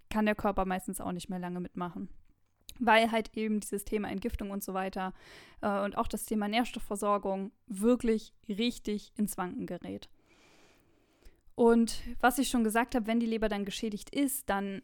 kann 0.09 0.25
der 0.25 0.37
Körper 0.37 0.65
meistens 0.67 1.01
auch 1.01 1.13
nicht 1.13 1.29
mehr 1.29 1.41
lange 1.41 1.59
mitmachen 1.59 2.09
weil 2.79 3.11
halt 3.11 3.37
eben 3.37 3.61
dieses 3.61 3.85
Thema 3.85 4.11
Entgiftung 4.11 4.51
und 4.51 4.63
so 4.63 4.75
weiter 4.75 5.13
äh, 5.61 5.81
und 5.85 5.97
auch 5.97 6.09
das 6.09 6.25
Thema 6.25 6.49
Nährstoffversorgung 6.49 7.53
wirklich 7.67 8.33
richtig 8.49 9.13
ins 9.17 9.37
Wanken 9.39 9.67
gerät. 9.67 10.09
Und 11.55 12.03
was 12.21 12.39
ich 12.39 12.49
schon 12.49 12.65
gesagt 12.65 12.95
habe, 12.95 13.07
wenn 13.07 13.21
die 13.21 13.27
Leber 13.27 13.49
dann 13.49 13.65
geschädigt 13.65 14.15
ist, 14.15 14.49
dann, 14.49 14.83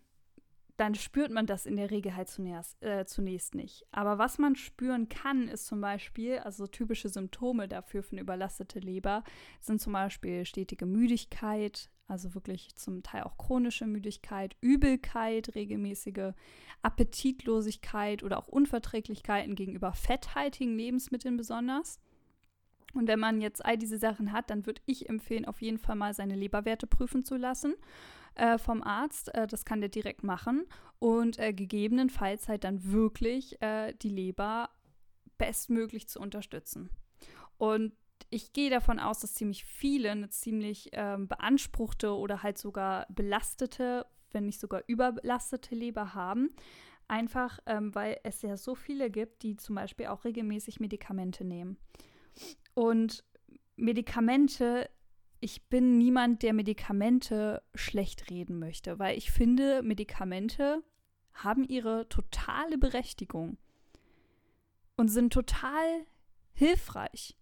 dann 0.78 0.94
spürt 0.94 1.32
man 1.32 1.44
das 1.44 1.66
in 1.66 1.74
der 1.74 1.90
Regel 1.90 2.14
halt 2.14 2.28
zunächst, 2.28 2.80
äh, 2.84 3.04
zunächst 3.04 3.56
nicht. 3.56 3.84
Aber 3.90 4.18
was 4.18 4.38
man 4.38 4.54
spüren 4.54 5.08
kann, 5.08 5.48
ist 5.48 5.66
zum 5.66 5.80
Beispiel, 5.80 6.38
also 6.38 6.68
typische 6.68 7.08
Symptome 7.08 7.66
dafür 7.66 8.04
für 8.04 8.12
eine 8.12 8.20
überlastete 8.20 8.78
Leber, 8.78 9.24
sind 9.60 9.80
zum 9.80 9.92
Beispiel 9.92 10.44
stetige 10.44 10.86
Müdigkeit, 10.86 11.90
also 12.06 12.32
wirklich 12.34 12.76
zum 12.76 13.02
Teil 13.02 13.24
auch 13.24 13.36
chronische 13.36 13.88
Müdigkeit, 13.88 14.56
Übelkeit, 14.60 15.56
regelmäßige 15.56 16.32
Appetitlosigkeit 16.82 18.22
oder 18.22 18.38
auch 18.38 18.46
Unverträglichkeiten 18.46 19.56
gegenüber 19.56 19.92
fetthaltigen 19.92 20.78
Lebensmitteln 20.78 21.36
besonders. 21.36 21.98
Und 22.94 23.08
wenn 23.08 23.18
man 23.18 23.40
jetzt 23.40 23.64
all 23.64 23.76
diese 23.76 23.98
Sachen 23.98 24.32
hat, 24.32 24.48
dann 24.48 24.64
würde 24.64 24.80
ich 24.86 25.08
empfehlen, 25.08 25.44
auf 25.44 25.60
jeden 25.60 25.78
Fall 25.78 25.96
mal 25.96 26.14
seine 26.14 26.36
Leberwerte 26.36 26.86
prüfen 26.86 27.24
zu 27.24 27.36
lassen 27.36 27.74
äh, 28.38 28.58
vom 28.58 28.82
Arzt. 28.82 29.34
Äh, 29.34 29.46
das 29.46 29.64
kann 29.64 29.80
der 29.80 29.90
direkt 29.90 30.22
machen 30.22 30.66
und 30.98 31.38
äh, 31.38 31.52
gegebenenfalls 31.52 32.48
halt 32.48 32.64
dann 32.64 32.90
wirklich 32.92 33.60
äh, 33.62 33.92
die 33.94 34.08
Leber 34.08 34.70
bestmöglich 35.36 36.08
zu 36.08 36.20
unterstützen. 36.20 36.90
Und 37.56 37.92
ich 38.30 38.52
gehe 38.52 38.70
davon 38.70 38.98
aus, 38.98 39.20
dass 39.20 39.34
ziemlich 39.34 39.64
viele 39.64 40.10
eine 40.10 40.28
ziemlich 40.28 40.90
ähm, 40.92 41.28
beanspruchte 41.28 42.14
oder 42.14 42.42
halt 42.42 42.58
sogar 42.58 43.06
belastete, 43.08 44.06
wenn 44.32 44.46
nicht 44.46 44.60
sogar 44.60 44.82
überbelastete 44.86 45.74
Leber 45.74 46.14
haben. 46.14 46.50
Einfach, 47.06 47.58
ähm, 47.64 47.94
weil 47.94 48.18
es 48.22 48.42
ja 48.42 48.56
so 48.56 48.74
viele 48.74 49.10
gibt, 49.10 49.42
die 49.42 49.56
zum 49.56 49.76
Beispiel 49.76 50.06
auch 50.06 50.24
regelmäßig 50.24 50.78
Medikamente 50.78 51.44
nehmen. 51.44 51.78
Und 52.74 53.24
Medikamente, 53.76 54.90
ich 55.40 55.66
bin 55.68 55.98
niemand, 55.98 56.42
der 56.42 56.52
Medikamente 56.52 57.62
schlecht 57.74 58.30
reden 58.30 58.58
möchte, 58.58 58.98
weil 58.98 59.16
ich 59.16 59.30
finde, 59.30 59.82
Medikamente 59.82 60.82
haben 61.32 61.64
ihre 61.64 62.08
totale 62.08 62.78
Berechtigung 62.78 63.58
und 64.96 65.08
sind 65.08 65.32
total 65.32 66.06
hilfreich. 66.52 67.36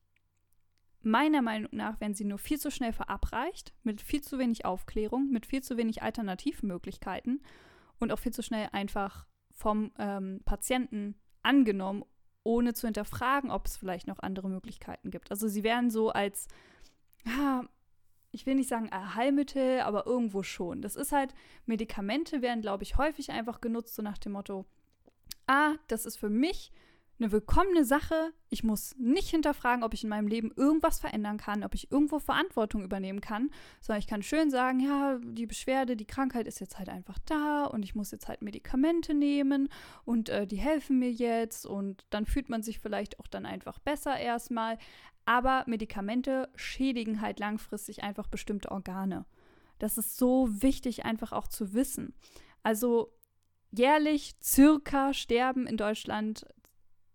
Meiner 1.01 1.41
Meinung 1.41 1.71
nach 1.73 2.01
werden 2.01 2.15
sie 2.15 2.25
nur 2.25 2.39
viel 2.39 2.59
zu 2.59 2.71
schnell 2.71 2.93
verabreicht, 2.93 3.73
mit 3.83 4.03
viel 4.03 4.21
zu 4.23 4.39
wenig 4.39 4.65
Aufklärung, 4.65 5.31
mit 5.31 5.47
viel 5.47 5.63
zu 5.63 5.77
wenig 5.77 6.03
Alternativmöglichkeiten 6.03 7.43
und 7.99 8.13
auch 8.13 8.19
viel 8.19 8.33
zu 8.33 8.43
schnell 8.43 8.69
einfach 8.73 9.27
vom 9.53 9.93
ähm, 9.99 10.41
Patienten 10.45 11.15
angenommen, 11.43 12.05
ohne 12.43 12.75
zu 12.75 12.87
hinterfragen, 12.87 13.51
ob 13.51 13.67
es 13.67 13.77
vielleicht 13.77 14.07
noch 14.07 14.19
andere 14.19 14.51
Möglichkeiten 14.51 15.11
gibt. 15.11 15.31
Also 15.31 15.49
sie 15.49 15.63
werden 15.63 15.91
so 15.91 16.11
als, 16.11 16.49
ja, 17.25 17.65
ich 18.37 18.47
will 18.47 18.55
nicht 18.55 18.69
sagen 18.69 18.91
Heilmittel, 18.93 19.81
aber 19.81 20.07
irgendwo 20.07 20.43
schon. 20.43 20.83
Das 20.83 20.95
ist 20.95 21.11
halt, 21.11 21.35
Medikamente 21.65 22.43
werden, 22.43 22.61
glaube 22.61 22.85
ich, 22.85 22.97
häufig 22.97 23.31
einfach 23.31 23.61
genutzt, 23.61 23.95
so 23.95 24.03
nach 24.03 24.19
dem 24.19 24.33
Motto, 24.33 24.67
ah, 25.47 25.75
das 25.89 26.07
ist 26.07 26.19
für 26.19 26.31
mich 26.31 26.71
eine 27.19 27.33
willkommene 27.33 27.85
Sache. 27.85 28.33
Ich 28.51 28.63
muss 28.63 28.95
nicht 28.99 29.31
hinterfragen, 29.31 29.85
ob 29.85 29.95
ich 29.95 30.05
in 30.05 30.11
meinem 30.11 30.29
Leben 30.29 30.53
irgendwas 30.55 31.01
verändern 31.01 31.39
kann, 31.39 31.65
ob 31.65 31.75
ich 31.75 31.91
irgendwo 31.91 32.19
Verantwortung 32.19 32.85
übernehmen 32.85 33.21
kann, 33.21 33.51
sondern 33.81 34.01
ich 34.01 34.07
kann 34.07 34.23
schön 34.23 34.51
sagen, 34.51 34.81
ja, 34.81 35.19
die 35.23 35.47
Beschwerde, 35.47 35.97
die 35.97 36.05
Krankheit 36.05 36.47
ist 36.47 36.61
jetzt 36.61 36.79
halt 36.79 36.89
einfach 36.89 37.19
da 37.25 37.65
und 37.65 37.85
ich 37.85 37.95
muss 37.95 38.11
jetzt 38.11 38.29
halt 38.29 38.43
Medikamente 38.43 39.15
nehmen 39.15 39.69
und 40.05 40.29
äh, 40.29 40.47
die 40.47 40.59
helfen 40.59 40.99
mir 40.99 41.11
jetzt 41.11 41.65
und 41.65 42.05
dann 42.11 42.27
fühlt 42.27 42.51
man 42.51 42.63
sich 42.63 42.81
vielleicht 42.81 43.19
auch 43.19 43.29
dann 43.29 43.47
einfach 43.47 43.79
besser 43.79 44.19
erstmal. 44.19 44.79
Aber 45.27 45.65
Medikamente 45.67 46.49
schädigen 46.55 47.21
halt 47.21 47.41
langfristig 47.41 48.03
einfach 48.03 48.29
bestimmte 48.29 48.71
Organe. 48.71 49.27
Das 49.79 49.99
ist 49.99 50.17
so 50.17 50.49
wichtig 50.63 51.05
einfach 51.05 51.33
auch 51.33 51.49
zu 51.49 51.75
wissen. 51.75 52.15
Also 52.63 53.13
jährlich 53.71 54.37
circa 54.43 55.13
sterben 55.13 55.67
in 55.67 55.77
Deutschland 55.77 56.47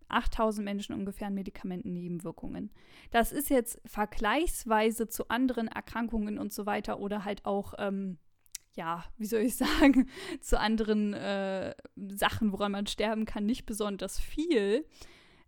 8000 0.08 0.64
Menschen 0.64 0.94
ungefähr 0.94 1.28
an 1.28 1.34
Medikamentennebenwirkungen. 1.34 2.70
Das 3.10 3.32
ist 3.32 3.50
jetzt 3.50 3.80
vergleichsweise 3.86 5.08
zu 5.08 5.28
anderen 5.28 5.68
Erkrankungen 5.68 6.38
und 6.38 6.52
so 6.52 6.66
weiter 6.66 7.00
oder 7.00 7.24
halt 7.24 7.44
auch, 7.46 7.74
ähm, 7.78 8.18
ja, 8.74 9.04
wie 9.16 9.26
soll 9.26 9.40
ich 9.40 9.56
sagen, 9.80 10.08
zu 10.40 10.60
anderen 10.60 11.14
äh, 11.14 11.74
Sachen, 11.96 12.52
woran 12.52 12.72
man 12.72 12.86
sterben 12.86 13.24
kann, 13.24 13.46
nicht 13.46 13.64
besonders 13.64 14.20
viel. 14.20 14.86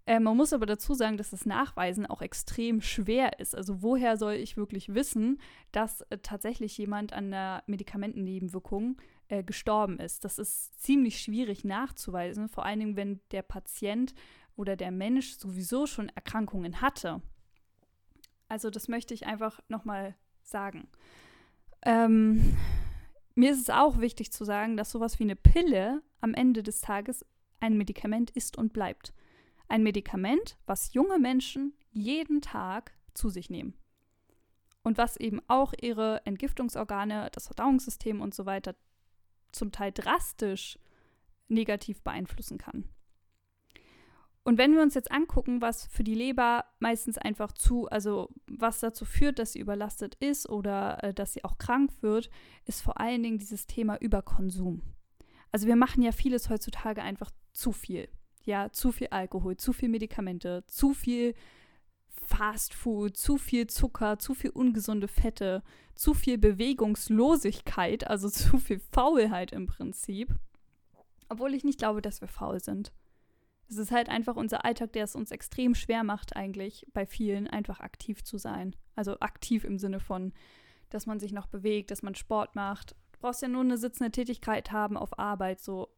Äh, 0.07 0.21
man 0.21 0.37
muss 0.37 0.53
aber 0.53 0.67
dazu 0.67 0.95
sagen, 0.95 1.17
dass 1.17 1.31
das 1.31 1.47
Nachweisen 1.47 2.07
auch 2.07 2.21
extrem 2.21 2.81
schwer 2.81 3.39
ist. 3.41 3.57
Also 3.57 3.83
woher 3.83 4.17
soll 4.17 4.35
ich 4.35 4.57
wirklich 4.57 4.95
wissen, 4.95 5.41
dass 5.73 6.03
äh, 6.03 6.19
tatsächlich 6.19 6.77
jemand 6.77 7.13
an 7.13 7.27
einer 7.33 7.63
Medikamentennebenwirkung 7.67 9.01
äh, 9.29 9.43
gestorben 9.43 9.99
ist? 9.99 10.25
Das 10.25 10.39
ist 10.39 10.81
ziemlich 10.83 11.21
schwierig 11.21 11.65
nachzuweisen, 11.65 12.49
vor 12.49 12.67
allen 12.67 12.81
Dingen, 12.81 12.97
wenn 12.97 13.21
der 13.31 13.43
Patient 13.43 14.15
oder 14.57 14.77
der 14.77 14.91
Mensch 14.91 15.37
sowieso 15.39 15.87
schon 15.87 16.11
Erkrankungen 16.11 16.81
hatte. 16.81 17.23
Also 18.49 18.71
das 18.71 18.89
möchte 18.89 19.15
ich 19.15 19.27
einfach 19.27 19.61
nochmal 19.69 20.15
sagen. 20.43 20.87
Ähm, 21.83 22.57
mir 23.35 23.53
ist 23.53 23.61
es 23.61 23.71
auch 23.71 23.99
wichtig 24.01 24.33
zu 24.33 24.45
sagen, 24.45 24.77
dass 24.77 24.91
sowas 24.91 25.19
wie 25.19 25.25
eine 25.25 25.35
Pille 25.35 26.03
am 26.21 26.35
Ende 26.35 26.63
des 26.63 26.83
Tages 26.83 27.25
ein 27.61 27.77
Medikament 27.77 28.31
ist 28.31 28.59
und 28.59 28.73
bleibt. 28.73 29.15
Ein 29.69 29.83
Medikament, 29.83 30.57
was 30.67 30.95
junge 30.95 31.19
Menschen 31.19 31.75
jeden 31.91 32.41
Tag 32.41 32.93
zu 33.15 33.29
sich 33.29 33.51
nehmen. 33.51 33.75
Und 34.83 34.99
was 34.99 35.17
eben 35.17 35.41
auch 35.49 35.73
ihre 35.81 36.21
Entgiftungsorgane, 36.27 37.31
das 37.33 37.47
Verdauungssystem 37.47 38.21
und 38.21 38.35
so 38.35 38.45
weiter 38.45 38.75
zum 39.53 39.73
Teil 39.73 39.93
drastisch 39.93 40.79
negativ 41.49 42.03
beeinflussen 42.03 42.59
kann. 42.59 42.89
Und 44.47 44.59
wenn 44.59 44.75
wir 44.75 44.83
uns 44.83 44.93
jetzt 44.93 45.11
angucken, 45.11 45.63
was 45.63 45.87
für 45.87 46.05
die 46.05 46.15
Leber 46.15 46.67
meistens 46.79 47.17
einfach 47.17 47.53
zu, 47.53 47.89
also 47.89 48.29
was 48.47 48.81
dazu 48.81 49.07
führt, 49.07 49.39
dass 49.39 49.53
sie 49.53 49.59
überlastet 49.59 50.17
ist 50.17 50.49
oder 50.51 51.03
äh, 51.03 51.15
dass 51.15 51.33
sie 51.33 51.45
auch 51.45 51.57
krank 51.57 51.91
wird, 52.03 52.29
ist 52.67 52.83
vor 52.83 53.01
allen 53.01 53.23
Dingen 53.23 53.39
dieses 53.39 53.67
Thema 53.67 53.97
Überkonsum. 53.97 54.83
Also 55.51 55.67
wir 55.67 55.77
machen 55.77 56.03
ja 56.03 56.13
vieles 56.13 56.51
heutzutage 56.51 57.03
einfach 57.03 57.31
zu 57.55 57.73
viel. 57.73 58.09
Ja, 58.45 58.71
zu 58.71 58.93
viel 58.93 59.09
Alkohol, 59.09 59.57
zu 59.57 59.73
viel 59.73 59.89
Medikamente, 59.89 60.65
zu 60.67 60.93
viel 60.93 61.35
Fast 62.09 62.75
Food, 62.75 63.17
zu 63.17 63.37
viel 63.37 63.67
Zucker, 63.67 64.19
zu 64.19 64.35
viel 64.35 64.51
ungesunde 64.51 65.09
Fette, 65.09 65.63
zu 65.95 66.15
viel 66.15 66.39
Bewegungslosigkeit, 66.39 68.07
also 68.07 68.29
zu 68.31 68.59
viel 68.59 68.81
Faulheit 68.93 69.53
im 69.53 69.67
Prinzip. 69.67 70.35
Obwohl 71.29 71.55
ich 71.55 71.65
nicht 71.65 71.79
glaube, 71.79 72.03
dass 72.03 72.21
wir 72.21 72.29
faul 72.29 72.61
sind. 72.61 72.93
Es 73.69 73.79
ist 73.79 73.91
halt 73.91 74.09
einfach 74.09 74.37
unser 74.37 74.65
Alltag, 74.65 74.93
der 74.93 75.05
es 75.05 75.17
uns 75.17 75.31
extrem 75.31 75.75
schwer 75.75 76.05
macht, 76.05 76.37
eigentlich 76.37 76.87
bei 76.93 77.07
vielen 77.07 77.47
einfach 77.47 77.81
aktiv 77.81 78.23
zu 78.23 78.37
sein. 78.37 78.77
Also 78.95 79.19
aktiv 79.21 79.65
im 79.65 79.79
Sinne 79.79 80.01
von, 80.01 80.33
dass 80.91 81.07
man 81.07 81.19
sich 81.19 81.33
noch 81.33 81.47
bewegt, 81.47 81.91
dass 81.91 82.03
man 82.03 82.15
Sport 82.15 82.55
macht. 82.55 82.95
Du 83.13 83.21
brauchst 83.21 83.43
ja 83.43 83.49
nur 83.49 83.63
eine 83.63 83.79
sitzende 83.79 84.11
Tätigkeit 84.13 84.71
haben 84.71 84.97
auf 84.97 85.19
Arbeit, 85.19 85.61
so 85.61 85.89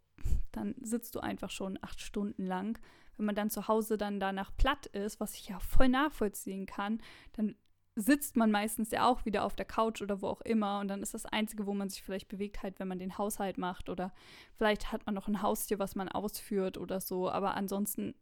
dann 0.53 0.75
sitzt 0.81 1.15
du 1.15 1.21
einfach 1.21 1.51
schon 1.51 1.79
acht 1.83 2.01
Stunden 2.01 2.47
lang. 2.47 2.79
Wenn 3.17 3.27
man 3.27 3.35
dann 3.35 3.51
zu 3.51 3.69
Hause 3.69 3.97
dann 3.97 4.21
danach 4.21 4.51
platt 4.57 4.87
ist, 4.87 5.21
was 5.21 5.35
ich 5.35 5.49
ja 5.49 5.59
voll 5.59 5.89
nachvollziehen 5.89 6.67
kann, 6.67 7.01
dann 7.33 7.57
sitzt 7.99 8.37
man 8.37 8.51
meistens 8.51 8.91
ja 8.91 9.09
auch 9.09 9.25
wieder 9.25 9.43
auf 9.45 9.57
der 9.57 9.65
Couch 9.65 10.03
oder 10.03 10.21
wo 10.21 10.29
auch 10.29 10.43
immer 10.43 10.81
und 10.81 10.89
dann 10.89 11.03
ist 11.03 11.15
das 11.15 11.25
Einzige, 11.25 11.67
wo 11.67 11.73
man 11.73 11.89
sich 11.89 12.03
vielleicht 12.03 12.29
bewegt, 12.29 12.63
halt, 12.63 12.79
wenn 12.79 12.89
man 12.89 12.99
den 12.99 13.17
Haushalt 13.17 13.57
macht 13.57 13.89
oder 13.89 14.13
vielleicht 14.55 14.93
hat 14.93 15.07
man 15.07 15.15
noch 15.15 15.29
ein 15.29 15.41
Haustier, 15.41 15.79
was 15.79 15.95
man 15.95 16.11
ausführt 16.11 16.77
oder 16.77 17.01
so, 17.01 17.31
aber 17.31 17.55
ansonsten 17.55 18.15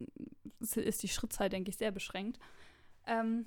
ist 0.61 1.03
die 1.03 1.09
Schrittzeit, 1.09 1.51
denke 1.51 1.69
ich, 1.69 1.77
sehr 1.77 1.91
beschränkt. 1.91 2.39
Ähm, 3.05 3.45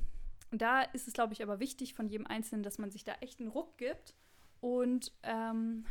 da 0.50 0.82
ist 0.82 1.08
es, 1.08 1.14
glaube 1.14 1.32
ich, 1.32 1.42
aber 1.42 1.60
wichtig 1.60 1.94
von 1.94 2.08
jedem 2.08 2.26
Einzelnen, 2.26 2.62
dass 2.62 2.76
man 2.76 2.90
sich 2.90 3.04
da 3.04 3.14
echt 3.20 3.40
einen 3.40 3.48
Ruck 3.48 3.78
gibt 3.78 4.14
und 4.60 5.12
ähm, 5.22 5.86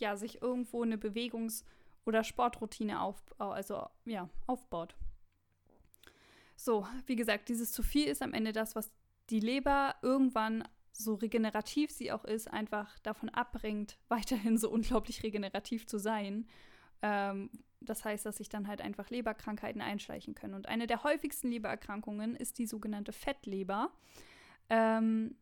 ja, 0.00 0.16
sich 0.16 0.42
irgendwo 0.42 0.82
eine 0.82 0.96
Bewegungs- 0.96 1.64
oder 2.04 2.24
Sportroutine 2.24 3.00
auf, 3.00 3.22
also, 3.38 3.86
ja, 4.04 4.28
aufbaut. 4.46 4.94
So, 6.56 6.86
wie 7.06 7.16
gesagt, 7.16 7.48
dieses 7.48 7.72
zu 7.72 7.82
viel 7.82 8.06
ist 8.06 8.22
am 8.22 8.32
Ende 8.32 8.52
das, 8.52 8.76
was 8.76 8.90
die 9.30 9.40
Leber 9.40 9.94
irgendwann, 10.02 10.68
so 10.92 11.14
regenerativ 11.14 11.90
sie 11.90 12.12
auch 12.12 12.24
ist, 12.24 12.50
einfach 12.50 12.98
davon 13.00 13.28
abbringt, 13.28 13.98
weiterhin 14.08 14.58
so 14.58 14.70
unglaublich 14.70 15.22
regenerativ 15.22 15.86
zu 15.86 15.98
sein. 15.98 16.46
Ähm, 17.02 17.50
das 17.80 18.04
heißt, 18.04 18.24
dass 18.24 18.38
sich 18.38 18.48
dann 18.48 18.66
halt 18.66 18.80
einfach 18.80 19.10
Leberkrankheiten 19.10 19.82
einschleichen 19.82 20.34
können. 20.34 20.54
Und 20.54 20.68
eine 20.68 20.86
der 20.86 21.04
häufigsten 21.04 21.48
Lebererkrankungen 21.48 22.34
ist 22.34 22.58
die 22.58 22.66
sogenannte 22.66 23.12
Fettleber. 23.12 23.90
Ähm, 24.70 25.36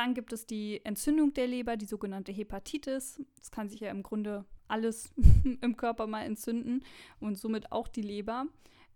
dann 0.00 0.14
gibt 0.14 0.32
es 0.32 0.46
die 0.46 0.82
Entzündung 0.82 1.34
der 1.34 1.46
Leber, 1.46 1.76
die 1.76 1.84
sogenannte 1.84 2.32
Hepatitis. 2.32 3.20
Das 3.36 3.50
kann 3.50 3.68
sich 3.68 3.80
ja 3.80 3.90
im 3.90 4.02
Grunde 4.02 4.46
alles 4.66 5.12
im 5.60 5.76
Körper 5.76 6.06
mal 6.06 6.22
entzünden 6.22 6.82
und 7.20 7.36
somit 7.36 7.70
auch 7.70 7.86
die 7.86 8.00
Leber. 8.00 8.46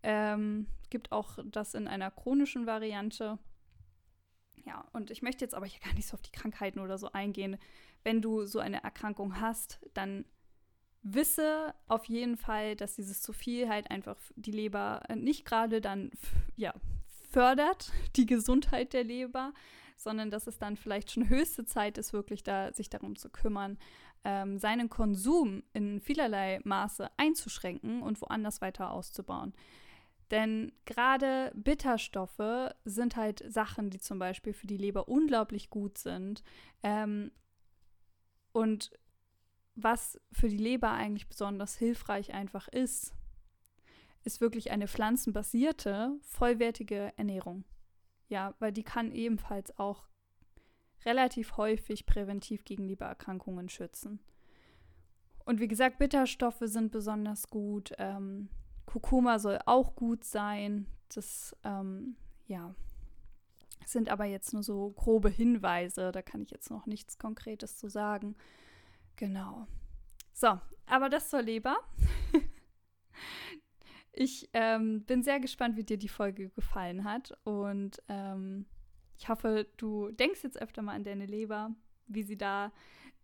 Ähm, 0.02 0.66
gibt 0.88 1.12
auch 1.12 1.38
das 1.44 1.74
in 1.74 1.88
einer 1.88 2.10
chronischen 2.10 2.64
Variante. 2.64 3.38
Ja, 4.64 4.88
und 4.94 5.10
ich 5.10 5.20
möchte 5.20 5.44
jetzt 5.44 5.54
aber 5.54 5.66
hier 5.66 5.80
gar 5.80 5.92
nicht 5.92 6.06
so 6.06 6.14
auf 6.14 6.22
die 6.22 6.32
Krankheiten 6.32 6.80
oder 6.80 6.96
so 6.96 7.12
eingehen. 7.12 7.58
Wenn 8.02 8.22
du 8.22 8.46
so 8.46 8.58
eine 8.58 8.82
Erkrankung 8.82 9.42
hast, 9.42 9.80
dann 9.92 10.24
wisse 11.02 11.74
auf 11.86 12.06
jeden 12.06 12.38
Fall, 12.38 12.76
dass 12.76 12.96
dieses 12.96 13.20
zu 13.20 13.34
viel 13.34 13.68
halt 13.68 13.90
einfach 13.90 14.16
die 14.36 14.52
Leber 14.52 15.02
nicht 15.14 15.44
gerade 15.44 15.82
dann 15.82 16.12
ja, 16.56 16.72
fördert, 17.30 17.92
die 18.16 18.24
Gesundheit 18.24 18.94
der 18.94 19.04
Leber, 19.04 19.52
sondern 19.96 20.30
dass 20.30 20.46
es 20.46 20.58
dann 20.58 20.76
vielleicht 20.76 21.10
schon 21.10 21.28
höchste 21.28 21.64
Zeit 21.64 21.98
ist, 21.98 22.12
wirklich 22.12 22.42
da 22.42 22.72
sich 22.72 22.90
darum 22.90 23.16
zu 23.16 23.30
kümmern, 23.30 23.78
ähm, 24.24 24.58
seinen 24.58 24.88
Konsum 24.88 25.62
in 25.72 26.00
vielerlei 26.00 26.60
Maße 26.64 27.10
einzuschränken 27.16 28.02
und 28.02 28.20
woanders 28.20 28.60
weiter 28.60 28.90
auszubauen. 28.90 29.54
Denn 30.30 30.72
gerade 30.86 31.52
Bitterstoffe 31.54 32.72
sind 32.84 33.16
halt 33.16 33.44
Sachen, 33.52 33.90
die 33.90 33.98
zum 33.98 34.18
Beispiel 34.18 34.54
für 34.54 34.66
die 34.66 34.78
Leber 34.78 35.08
unglaublich 35.08 35.70
gut 35.70 35.98
sind. 35.98 36.42
Ähm, 36.82 37.30
und 38.52 38.90
was 39.74 40.20
für 40.32 40.48
die 40.48 40.56
Leber 40.56 40.92
eigentlich 40.92 41.28
besonders 41.28 41.76
hilfreich 41.76 42.32
einfach 42.32 42.68
ist, 42.68 43.12
ist 44.22 44.40
wirklich 44.40 44.70
eine 44.70 44.88
pflanzenbasierte, 44.88 46.16
vollwertige 46.22 47.12
Ernährung. 47.16 47.64
Ja, 48.28 48.54
weil 48.58 48.72
die 48.72 48.82
kann 48.82 49.12
ebenfalls 49.12 49.78
auch 49.78 50.04
relativ 51.04 51.56
häufig 51.56 52.06
präventiv 52.06 52.64
gegen 52.64 52.84
Lebererkrankungen 52.84 53.68
schützen. 53.68 54.20
Und 55.44 55.60
wie 55.60 55.68
gesagt, 55.68 55.98
Bitterstoffe 55.98 56.62
sind 56.62 56.90
besonders 56.90 57.50
gut. 57.50 57.92
Ähm, 57.98 58.48
Kurkuma 58.86 59.38
soll 59.38 59.58
auch 59.66 59.94
gut 59.94 60.24
sein. 60.24 60.86
Das, 61.14 61.54
ähm, 61.64 62.16
ja, 62.46 62.74
sind 63.84 64.08
aber 64.08 64.24
jetzt 64.24 64.54
nur 64.54 64.62
so 64.62 64.90
grobe 64.90 65.28
Hinweise. 65.28 66.12
Da 66.12 66.22
kann 66.22 66.42
ich 66.42 66.50
jetzt 66.50 66.70
noch 66.70 66.86
nichts 66.86 67.18
Konkretes 67.18 67.76
zu 67.76 67.88
sagen. 67.88 68.36
Genau. 69.16 69.66
So, 70.32 70.58
aber 70.86 71.08
das 71.08 71.30
zur 71.30 71.42
Leber. 71.42 71.76
ich 74.14 74.48
ähm, 74.52 75.02
bin 75.02 75.22
sehr 75.22 75.40
gespannt, 75.40 75.76
wie 75.76 75.84
dir 75.84 75.98
die 75.98 76.08
Folge 76.08 76.50
gefallen 76.50 77.04
hat. 77.04 77.36
Und 77.44 78.02
ähm, 78.08 78.66
ich 79.18 79.28
hoffe, 79.28 79.66
du 79.76 80.10
denkst 80.12 80.42
jetzt 80.42 80.60
öfter 80.60 80.82
mal 80.82 80.94
an 80.94 81.04
deine 81.04 81.26
Leber, 81.26 81.70
wie 82.06 82.22
sie 82.22 82.36
da 82.36 82.72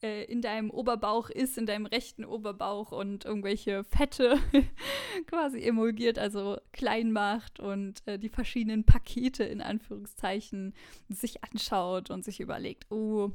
äh, 0.02 0.24
in 0.24 0.40
deinem 0.40 0.70
Oberbauch 0.70 1.30
ist, 1.30 1.58
in 1.58 1.66
deinem 1.66 1.86
rechten 1.86 2.24
Oberbauch 2.24 2.92
und 2.92 3.24
irgendwelche 3.24 3.84
Fette 3.84 4.38
quasi 5.26 5.60
emulgiert, 5.62 6.18
also 6.18 6.58
klein 6.72 7.12
macht 7.12 7.60
und 7.60 8.06
äh, 8.06 8.18
die 8.18 8.28
verschiedenen 8.28 8.84
Pakete 8.84 9.44
in 9.44 9.60
Anführungszeichen 9.60 10.74
sich 11.08 11.44
anschaut 11.44 12.10
und 12.10 12.24
sich 12.24 12.40
überlegt, 12.40 12.90
oh, 12.90 13.30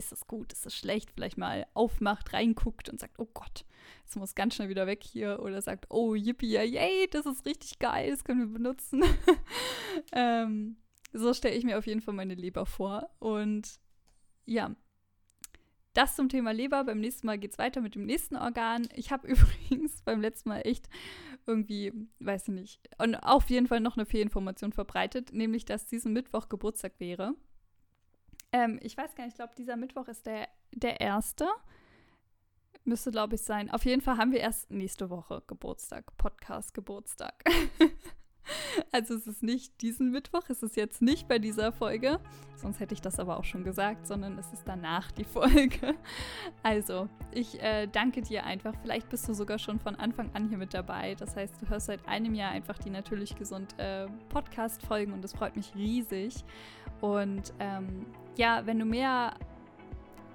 ist 0.00 0.12
das 0.12 0.26
gut, 0.26 0.52
ist 0.52 0.66
das 0.66 0.74
schlecht, 0.74 1.10
vielleicht 1.12 1.38
mal 1.38 1.66
aufmacht, 1.74 2.32
reinguckt 2.32 2.88
und 2.88 2.98
sagt, 2.98 3.18
oh 3.18 3.28
Gott, 3.32 3.64
es 4.08 4.16
muss 4.16 4.34
ganz 4.34 4.54
schnell 4.54 4.68
wieder 4.68 4.86
weg 4.86 5.04
hier 5.04 5.40
oder 5.40 5.62
sagt, 5.62 5.86
oh 5.90 6.14
yippie, 6.14 6.56
yay, 6.56 7.06
das 7.10 7.26
ist 7.26 7.46
richtig 7.46 7.78
geil, 7.78 8.10
das 8.10 8.24
können 8.24 8.40
wir 8.40 8.58
benutzen. 8.58 9.04
ähm, 10.12 10.76
so 11.12 11.32
stelle 11.34 11.54
ich 11.54 11.64
mir 11.64 11.78
auf 11.78 11.86
jeden 11.86 12.00
Fall 12.00 12.14
meine 12.14 12.34
Leber 12.34 12.66
vor 12.66 13.10
und 13.18 13.78
ja, 14.46 14.74
das 15.92 16.16
zum 16.16 16.28
Thema 16.28 16.52
Leber. 16.52 16.84
Beim 16.84 17.00
nächsten 17.00 17.26
Mal 17.26 17.38
geht 17.38 17.52
es 17.52 17.58
weiter 17.58 17.80
mit 17.80 17.94
dem 17.94 18.06
nächsten 18.06 18.36
Organ. 18.36 18.88
Ich 18.94 19.10
habe 19.10 19.26
übrigens 19.68 20.02
beim 20.02 20.20
letzten 20.20 20.48
Mal 20.48 20.60
echt 20.60 20.88
irgendwie, 21.46 21.92
weiß 22.20 22.48
ich 22.48 22.54
nicht, 22.54 22.80
und 22.98 23.16
auf 23.16 23.50
jeden 23.50 23.66
Fall 23.66 23.80
noch 23.80 23.96
eine 23.96 24.06
Fehlinformation 24.06 24.72
verbreitet, 24.72 25.32
nämlich, 25.32 25.64
dass 25.64 25.86
diesen 25.86 26.12
Mittwoch 26.12 26.48
Geburtstag 26.48 26.94
wäre. 26.98 27.34
Ähm, 28.52 28.78
ich 28.82 28.96
weiß 28.96 29.14
gar 29.14 29.24
nicht, 29.24 29.34
ich 29.34 29.38
glaube, 29.38 29.54
dieser 29.56 29.76
Mittwoch 29.76 30.08
ist 30.08 30.26
der, 30.26 30.48
der 30.72 31.00
erste. 31.00 31.46
Müsste, 32.84 33.10
glaube 33.10 33.34
ich, 33.34 33.42
sein. 33.42 33.70
Auf 33.70 33.84
jeden 33.84 34.00
Fall 34.00 34.16
haben 34.16 34.32
wir 34.32 34.40
erst 34.40 34.70
nächste 34.70 35.10
Woche 35.10 35.42
Geburtstag, 35.46 36.16
Podcast-Geburtstag. 36.16 37.44
Also 38.92 39.14
es 39.14 39.26
ist 39.26 39.42
nicht 39.42 39.80
diesen 39.82 40.10
Mittwoch, 40.10 40.44
es 40.48 40.62
ist 40.62 40.76
jetzt 40.76 41.02
nicht 41.02 41.28
bei 41.28 41.38
dieser 41.38 41.72
Folge, 41.72 42.20
sonst 42.56 42.80
hätte 42.80 42.94
ich 42.94 43.00
das 43.00 43.18
aber 43.18 43.38
auch 43.38 43.44
schon 43.44 43.64
gesagt, 43.64 44.06
sondern 44.06 44.38
es 44.38 44.52
ist 44.52 44.62
danach 44.66 45.10
die 45.12 45.24
Folge. 45.24 45.94
Also, 46.62 47.08
ich 47.32 47.62
äh, 47.62 47.86
danke 47.86 48.22
dir 48.22 48.44
einfach. 48.44 48.74
Vielleicht 48.82 49.08
bist 49.08 49.28
du 49.28 49.34
sogar 49.34 49.58
schon 49.58 49.78
von 49.78 49.96
Anfang 49.96 50.30
an 50.34 50.48
hier 50.48 50.58
mit 50.58 50.74
dabei. 50.74 51.14
Das 51.14 51.36
heißt, 51.36 51.60
du 51.60 51.68
hörst 51.68 51.86
seit 51.86 52.06
einem 52.08 52.34
Jahr 52.34 52.50
einfach 52.50 52.78
die 52.78 52.90
Natürlich 52.90 53.36
Gesund 53.36 53.78
äh, 53.78 54.06
Podcast-Folgen 54.28 55.12
und 55.12 55.22
das 55.22 55.32
freut 55.32 55.56
mich 55.56 55.74
riesig. 55.74 56.44
Und 57.00 57.52
ähm, 57.58 58.06
ja, 58.36 58.62
wenn 58.66 58.78
du 58.78 58.84
mehr 58.84 59.34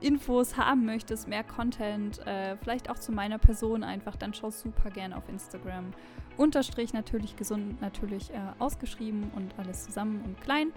Infos 0.02 0.58
haben 0.58 0.86
möchtest, 0.86 1.28
mehr 1.28 1.44
Content, 1.44 2.26
äh, 2.28 2.58
vielleicht 2.58 2.90
auch 2.90 3.00
zu 3.00 3.12
meiner 3.12 3.40
Person 3.40 3.84
einfach, 3.84 4.16
dann 4.16 4.34
schau 4.34 4.52
super 4.52 4.90
gerne 4.90 5.18
auf 5.18 5.28
Instagram. 5.30 5.92
Unterstrich 6.38 6.94
natürlich 6.94 7.36
gesund, 7.36 7.82
natürlich 7.82 8.32
äh, 8.32 8.40
ausgeschrieben 8.60 9.32
und 9.36 9.58
alles 9.58 9.86
zusammen 9.86 10.22
und 10.26 10.40
klein. 10.42 10.72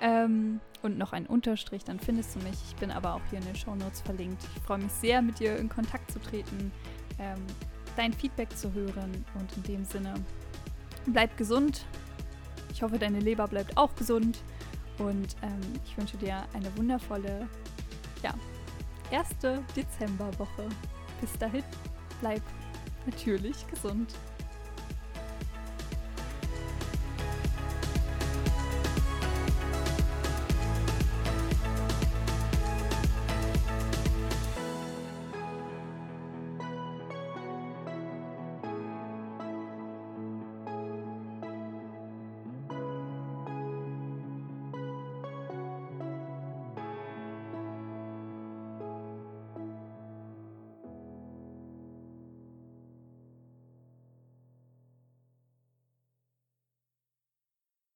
Ähm, 0.00 0.60
und 0.82 0.96
noch 0.96 1.12
ein 1.12 1.26
Unterstrich, 1.26 1.82
dann 1.82 1.98
findest 1.98 2.36
du 2.36 2.38
mich. 2.40 2.56
Ich 2.68 2.76
bin 2.76 2.90
aber 2.90 3.14
auch 3.14 3.20
hier 3.30 3.40
in 3.40 3.44
den 3.46 3.56
Show 3.56 3.74
Notes 3.74 4.00
verlinkt. 4.00 4.44
Ich 4.54 4.62
freue 4.62 4.78
mich 4.78 4.92
sehr, 4.92 5.22
mit 5.22 5.40
dir 5.40 5.56
in 5.56 5.68
Kontakt 5.68 6.10
zu 6.10 6.20
treten, 6.20 6.70
ähm, 7.18 7.40
dein 7.96 8.12
Feedback 8.12 8.56
zu 8.56 8.72
hören. 8.72 9.24
Und 9.34 9.56
in 9.56 9.62
dem 9.64 9.84
Sinne, 9.84 10.14
bleib 11.06 11.36
gesund. 11.36 11.84
Ich 12.70 12.82
hoffe, 12.82 12.98
deine 12.98 13.18
Leber 13.18 13.48
bleibt 13.48 13.76
auch 13.76 13.94
gesund. 13.96 14.38
Und 14.98 15.36
ähm, 15.42 15.60
ich 15.84 15.96
wünsche 15.96 16.16
dir 16.16 16.44
eine 16.52 16.76
wundervolle, 16.76 17.48
ja, 18.22 18.34
erste 19.10 19.62
Dezemberwoche. 19.76 20.68
Bis 21.20 21.32
dahin, 21.38 21.64
bleib 22.20 22.42
natürlich 23.06 23.66
gesund. 23.68 24.14